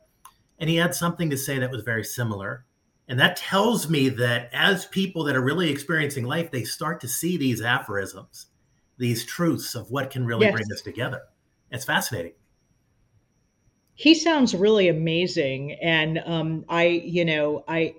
[0.58, 2.64] And he had something to say that was very similar.
[3.08, 7.08] And that tells me that as people that are really experiencing life, they start to
[7.08, 8.46] see these aphorisms,
[8.98, 10.52] these truths of what can really yes.
[10.52, 11.22] bring us together.
[11.70, 12.32] It's fascinating.
[13.94, 15.72] He sounds really amazing.
[15.80, 17.94] And um, I, you know, I,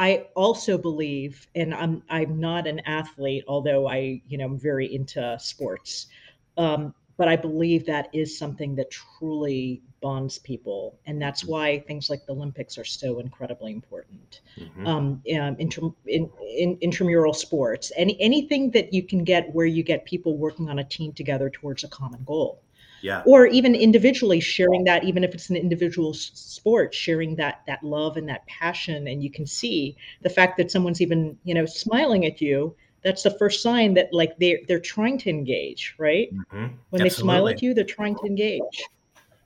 [0.00, 4.92] I also believe, and I'm I'm not an athlete, although I you know I'm very
[4.94, 6.08] into sports.
[6.56, 11.52] Um, but I believe that is something that truly bonds people, and that's Mm-hmm.
[11.52, 14.40] why things like the Olympics are so incredibly important.
[14.58, 14.86] Mhm.
[14.86, 19.82] Um, um, inter, in, in, intramural sports, any anything that you can get where you
[19.82, 22.62] get people working on a team together towards a common goal
[23.02, 23.22] Yeah.
[23.26, 27.82] or even individually sharing that even if it's an individual s- sport sharing that that
[27.82, 31.66] love and that passion and you can see the fact that someone's even you know
[31.66, 36.28] smiling at you that's the first sign that like they're they're trying to engage right
[36.52, 36.72] Mhm.
[36.90, 38.62] when they smile at you they're trying to engage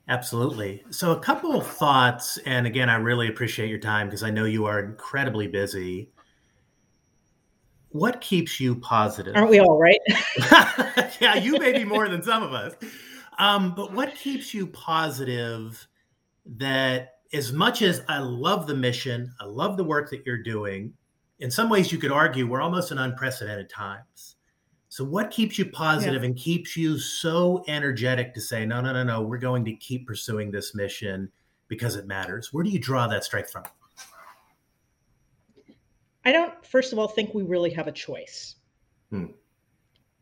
[0.06, 0.84] Absolutely.
[0.90, 4.44] So, a couple of thoughts, and again, I really appreciate your time because I know
[4.44, 6.10] you are incredibly busy.
[7.88, 9.34] What keeps you positive?
[9.36, 10.00] aren't we all right
[11.20, 12.74] yeah, you may be more than some of us.
[13.38, 15.86] Um, but what keeps you positive
[16.46, 20.92] that as much as I love the mission, I love the work that you're doing,
[21.40, 24.36] in some ways you could argue we're almost in unprecedented times.
[24.88, 29.02] So what keeps you positive and keeps you so energetic to say, no, no, no,
[29.02, 31.28] no, we're going to keep pursuing this mission
[31.66, 32.52] because it matters?
[32.52, 33.64] Where do you draw that strength from?
[36.26, 38.56] i don't first of all think we really have a choice
[39.10, 39.26] Hmm.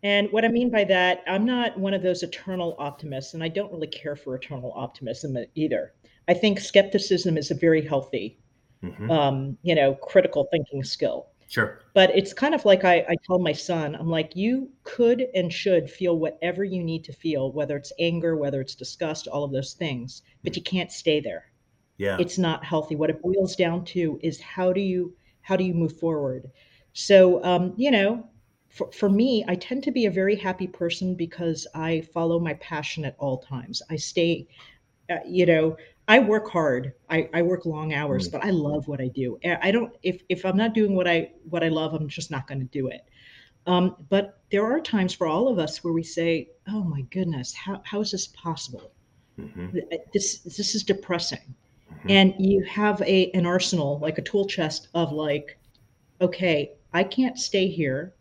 [0.02, 3.48] And what i mean by that i'm not one of those eternal optimists and i
[3.48, 5.92] don't really care for eternal optimism either
[6.28, 8.38] i think skepticism is a very healthy
[8.82, 9.10] Mhm.
[9.10, 11.28] um, you know, critical thinking skill.
[11.48, 11.78] Sure.
[11.94, 15.52] But it's kind of like I, I tell my son, I'm like, you could and
[15.52, 19.52] should feel whatever you need to feel, whether it's anger, whether it's disgust, all of
[19.52, 21.44] those things, but you can't stay there.
[21.98, 22.16] Yeah.
[22.18, 22.96] It's not healthy.
[22.96, 26.50] What it boils down to is how do you how do you move forward?
[26.92, 28.26] So um, you know,
[28.72, 32.54] for, for me, I tend to be a very happy person because I follow my
[32.54, 33.82] passion at all times.
[33.90, 34.46] I stay,
[35.10, 35.76] uh, you know,
[36.08, 36.94] I work hard.
[37.10, 38.32] I, I work long hours, Mm.
[38.32, 39.38] but I love what I do.
[39.44, 42.46] I don't if if I'm not doing what I what I love, I'm just not
[42.46, 43.02] going to do it.
[43.66, 47.52] Um, but there are times for all of us where we say, "Oh my goodness,
[47.54, 48.90] how how is this possible?
[49.38, 49.84] Mhm.
[50.14, 51.54] This this is depressing."
[52.04, 52.10] Mhm.
[52.10, 55.58] And you have a an arsenal, like a tool chest of like,
[56.22, 58.14] okay, I can't stay here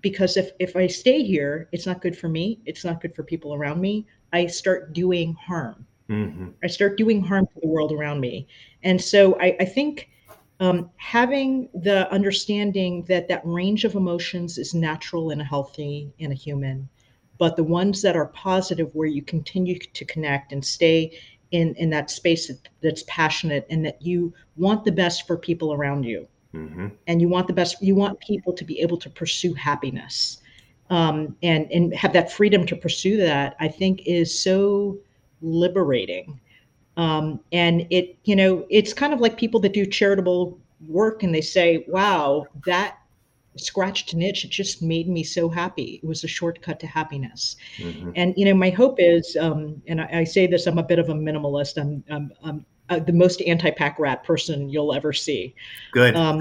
[0.00, 2.60] because if if I stay here, it's not good for me.
[2.66, 4.06] It's not good for people around me.
[4.32, 5.86] I start doing harm.
[6.08, 6.54] Mhm.
[6.62, 8.46] I start doing harm to the world around me.
[8.82, 10.10] And so I, I think
[10.58, 16.34] um, having the understanding that that range of emotions is natural and healthy in a
[16.34, 16.88] human,
[17.38, 21.18] but the ones that are positive, where you continue to connect and stay
[21.50, 25.72] in, in that space that, that's passionate and that you want the best for people
[25.72, 26.92] around you Mhm.
[27.06, 30.38] and you want the best you want people to be able to pursue happiness
[30.90, 34.96] um, and and have that freedom to pursue that i think is so
[35.42, 36.38] liberating.
[36.96, 41.34] Um, and it you know it's kind of like people that do charitable work and
[41.34, 42.96] they say wow that
[43.56, 44.44] scratched an itch.
[44.44, 46.00] It just made me so happy.
[46.02, 47.56] It was a shortcut to happiness.
[47.78, 48.12] Mhm.
[48.16, 50.98] and you know my hope is um, and I, I say this i'm a bit
[50.98, 51.80] of a minimalist.
[51.80, 55.54] I'm, I'm, I'm uh, the most anti-pack rat person you'll ever see.
[55.92, 56.16] Good.
[56.16, 56.40] um,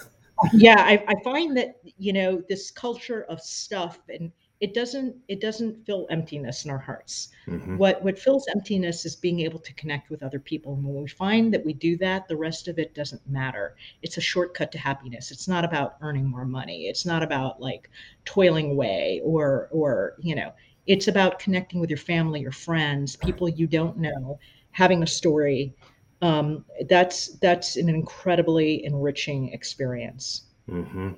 [0.54, 5.40] yeah I, I find that you know this culture of stuff and it doesn't it
[5.40, 7.28] doesn't fill emptiness in our hearts.
[7.46, 7.76] Mhm.
[7.76, 10.74] what what fills emptiness is being able to connect with other people.
[10.74, 13.76] And when we find that we do that the rest of it doesn't matter.
[14.02, 15.30] It's a shortcut to happiness.
[15.30, 16.86] It's not about earning more money.
[16.86, 17.90] It's not about like
[18.24, 20.52] toiling away or or you know
[20.86, 24.38] it's about connecting with your family your friends people you don't know
[24.72, 25.74] having a story
[26.22, 31.12] um, that's that's an incredibly enriching experience hmm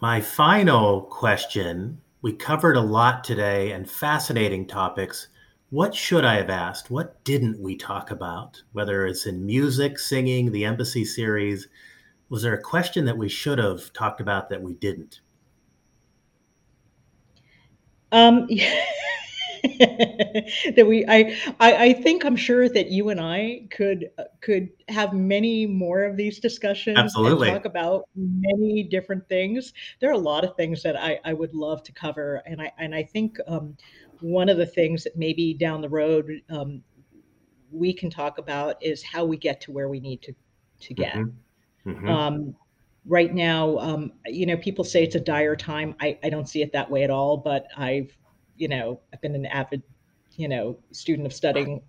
[0.00, 5.28] My final question we covered a lot today and fascinating topics.
[5.70, 6.90] What should I have asked?
[6.90, 8.62] What didn't we talk about?
[8.72, 11.68] Whether it's in music, singing, the embassy series,
[12.28, 15.20] was there a question that we should have talked about that we didn't?
[18.12, 18.46] Um,
[20.76, 24.68] that we, I, I, I think I'm sure that you and I could uh, could
[24.88, 27.48] have many more of these discussions Absolutely.
[27.48, 29.72] and talk about many different things.
[30.00, 32.72] There are a lot of things that I, I would love to cover, and I
[32.78, 33.76] and I think um,
[34.20, 36.82] one of the things that maybe down the road um,
[37.72, 40.34] we can talk about is how we get to where we need to
[40.80, 41.14] to get.
[41.14, 41.32] Mhm.
[41.86, 42.08] Mhm.
[42.08, 42.56] Um,
[43.06, 45.94] right now, um, you know, people say it's a dire time.
[46.00, 48.16] I, I don't see it that way at all, but I've,
[48.60, 49.82] you know, I've been an avid,
[50.36, 51.82] you know, student of studying,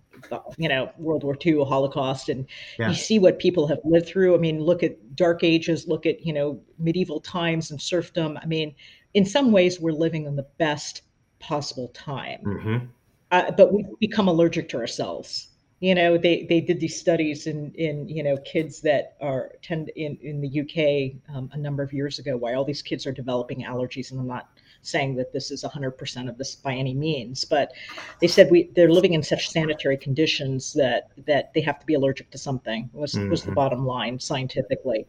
[0.58, 2.46] you know, World War II, Holocaust, and
[2.78, 2.88] Yeah.
[2.90, 4.34] you see what people have lived through.
[4.34, 8.38] I mean, look at Dark Ages, look at, you know, medieval times and serfdom.
[8.42, 8.74] I mean,
[9.14, 11.02] in some ways, we're living in the best
[11.40, 12.88] possible time, Mhm.
[13.30, 15.48] uh, but we've become allergic to ourselves.
[15.80, 19.88] you know they they did these studies in in you know kids that are tend
[19.96, 23.10] in in the UK um, a number of years ago why all these kids are
[23.12, 24.51] developing allergies and I'm not
[24.82, 27.72] saying that this is 100% of this by any means but
[28.20, 31.94] they said we they're living in such sanitary conditions that that they have to be
[31.94, 33.30] allergic to something was mm-hmm.
[33.30, 33.54] was the mm-hmm.
[33.54, 35.06] bottom line scientifically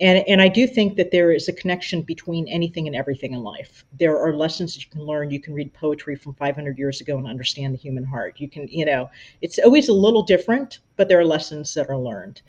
[0.00, 3.42] and and I do think that there is a connection between anything and everything in
[3.42, 3.84] life.
[3.98, 5.30] There are lessons that you can learn.
[5.30, 8.34] You can read poetry from 500 years ago and understand the human heart.
[8.38, 9.08] You can, you know,
[9.40, 12.42] it's always a little different, but there are lessons that are learned.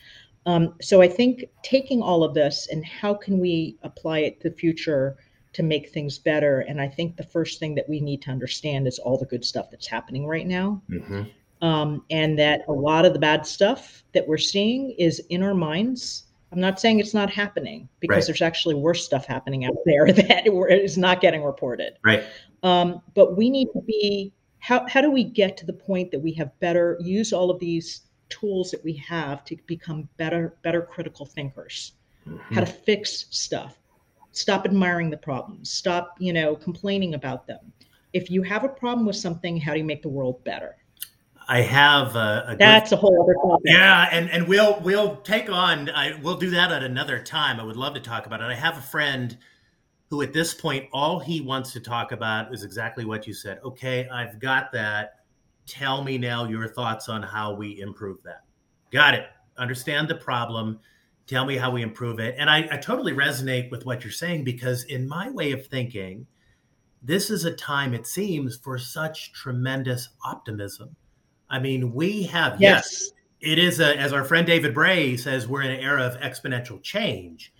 [0.48, 4.50] Um, so I think taking all of this and how can we apply it to
[4.50, 5.18] the future
[5.56, 6.62] to make things better.
[6.62, 9.44] And I think the first thing that we need to understand is all the good
[9.44, 10.82] stuff that's happening right now.
[10.90, 11.24] Mm-hmm.
[11.62, 15.54] Um, and that a lot of the bad stuff that we're seeing is in our
[15.54, 16.26] minds
[16.56, 18.26] I'm not saying it's not happening because right.
[18.28, 21.98] there's actually worse stuff happening out there that is not getting reported.
[22.04, 22.24] Right.
[22.64, 26.20] Um, but we need to be how how do we get to the point that
[26.20, 30.82] we have better use all of these tools that we have to become better better
[30.82, 31.92] critical thinkers,
[32.26, 32.56] mm-hmm.
[32.56, 33.78] how to fix stuff,
[34.36, 37.72] stop admiring the problems, stop you know complaining about them.
[38.14, 40.78] If you have a problem with something, how do you make the world better?
[41.48, 43.66] I have a, a that's a whole other topic.
[43.66, 45.90] Yeah, and and we'll we'll take on.
[45.90, 47.60] I we'll do that at another time.
[47.60, 48.46] I would love to talk about it.
[48.46, 49.38] I have a friend
[50.10, 53.60] who, at this point, all he wants to talk about is exactly what you said.
[53.64, 55.20] Okay, I've got that.
[55.68, 58.44] Tell me now your thoughts on how we improve that.
[58.92, 59.26] Got it.
[59.58, 60.80] Understand the problem.
[61.28, 62.36] Tell me how we improve it.
[62.38, 66.28] And I, I totally resonate with what you're saying because, in my way of thinking,
[67.02, 70.96] this is a time, it seems, for such tremendous optimism
[71.50, 73.12] I mean, we have yes.
[73.42, 73.52] yes.
[73.52, 76.82] it is a as our friend David Bray says, we're in an era of exponential
[76.82, 77.54] change.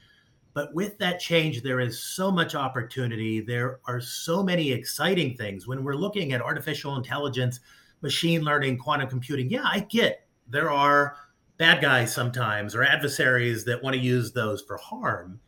[0.54, 3.42] But with that change, there is so much opportunity.
[3.42, 5.68] There are so many exciting things.
[5.68, 7.60] When we're looking at artificial intelligence,
[8.02, 11.18] machine learning, quantum computing, yeah, I get there are
[11.58, 15.40] bad guys sometimes or adversaries that want to use those for harm.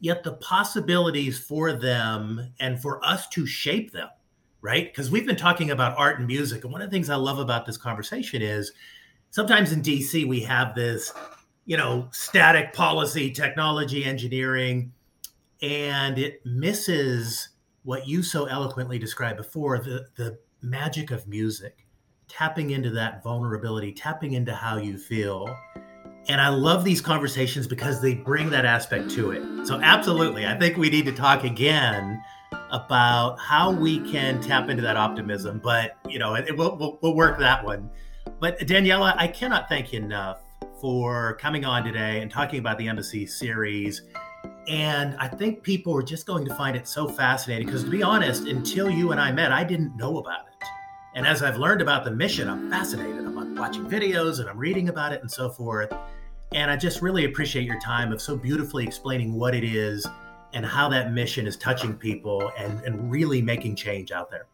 [0.00, 4.08] Yet the possibilities for them and for us to shape them
[4.60, 4.92] right?
[4.92, 6.64] Because we've been talking about art and music.
[6.64, 8.72] And one of the things I love about this conversation is
[9.30, 11.12] sometimes in DC, we have this,
[11.66, 14.92] you know, static policy, technology, engineering,
[15.62, 17.50] and it misses
[17.84, 21.86] what you so eloquently described before the, the magic of music,
[22.28, 25.48] tapping into that vulnerability, tapping into how you feel.
[26.28, 29.66] And I love these conversations because they bring that aspect to it.
[29.66, 32.22] So, absolutely, I think we need to talk again
[32.70, 35.60] about how we can tap into that optimism.
[35.62, 37.90] But you know, it, it will we'll, we'll work that one.
[38.40, 40.42] But Daniela, I cannot thank you enough
[40.80, 44.02] for coming on today and talking about the embassy series.
[44.68, 48.02] And I think people are just going to find it so fascinating because, to be
[48.02, 50.57] honest, until you and I met, I didn't know about it.
[51.18, 53.16] And as I've learned about the mission, I'm fascinated.
[53.16, 55.92] I'm watching videos and I'm reading about it and so forth.
[56.52, 60.06] And I just really appreciate your time of so beautifully explaining what it is
[60.52, 64.46] and how that mission is touching people and, and really making change out there.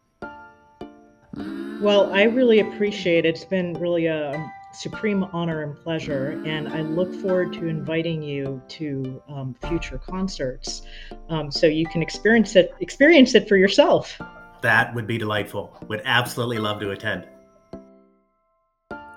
[1.81, 3.35] Well, I really appreciate it.
[3.35, 8.59] It's been really a supreme honor and pleasure, and I look forward to inviting you
[8.69, 10.81] to um, future concerts
[11.29, 14.19] um, so you can experience it experience it for yourself.
[14.65, 15.77] That would be delightful.
[15.89, 17.27] Would absolutely love to attend.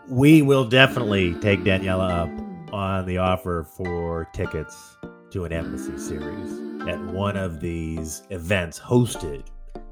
[0.06, 4.98] We will definitely take Daniela up on the offer for tickets
[5.30, 9.46] to an embassy series at one of these events hosted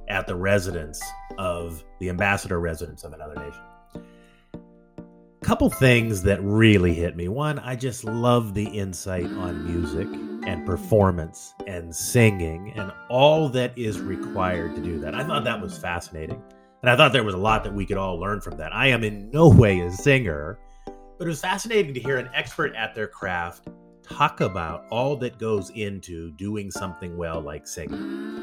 [0.09, 1.03] at the residence
[1.39, 4.05] of the ambassador residence of another nation.
[5.43, 7.29] Couple things that really hit me.
[7.29, 10.07] One, I just love the insight on music
[10.47, 15.15] and performance and singing and all that is required to do that.
[15.15, 16.43] I thought that was fascinating.
[16.83, 18.73] And I thought there was a lot that we could all learn from that.
[18.73, 22.75] I am in no way a singer, but it was fascinating to hear an expert
[22.75, 23.69] at their craft
[24.09, 28.37] talk about all that goes into doing something well like singing.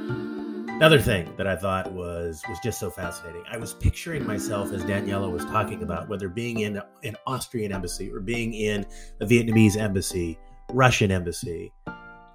[0.67, 3.43] Another thing that I thought was was just so fascinating.
[3.49, 8.11] I was picturing myself as Daniela was talking about whether being in an Austrian embassy
[8.11, 8.85] or being in
[9.21, 10.37] a Vietnamese embassy,
[10.73, 11.71] Russian embassy,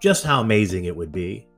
[0.01, 1.49] just how amazing it would be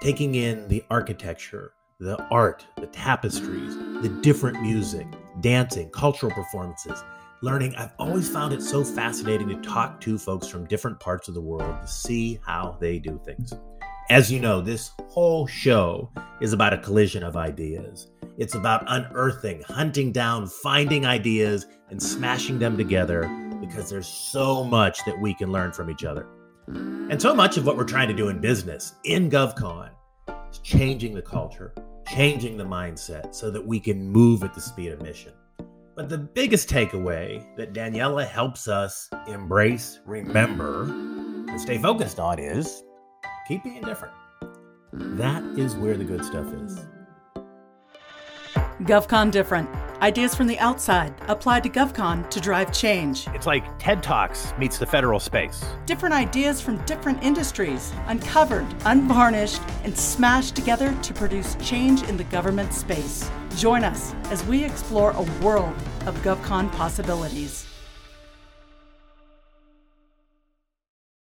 [0.00, 5.06] taking in the architecture, the art, the tapestries, the different music,
[5.40, 7.02] dancing, cultural performances,
[7.40, 7.74] learning.
[7.76, 11.40] I've always found it so fascinating to talk to folks from different parts of the
[11.40, 13.52] world to see how they do things.
[14.10, 16.10] As you know, this whole show
[16.40, 18.10] is about a collision of ideas.
[18.36, 23.22] It's about unearthing, hunting down, finding ideas, and smashing them together
[23.66, 26.26] because there's so much that we can learn from each other.
[26.66, 27.36] And so mm.
[27.36, 29.90] much of what we're trying to do in business, in GovCon,
[30.50, 31.74] is changing the culture,
[32.08, 35.32] changing the mindset so that we can move at the speed of mission.
[35.96, 42.82] But the biggest takeaway that Daniela helps us embrace, remember, and stay focused on is
[43.46, 44.14] keep being different.
[44.92, 46.80] That is where the good stuff is.
[48.82, 49.68] GovCon Different.
[50.04, 53.26] Ideas from the outside applied to GovCon to drive change.
[53.28, 55.64] It's like TED Talks meets the federal space.
[55.86, 62.24] Different ideas from different industries, uncovered, unvarnished, and smashed together to produce change in the
[62.24, 63.30] government space.
[63.56, 65.74] Join us as we explore a world
[66.04, 67.66] of GovCon possibilities.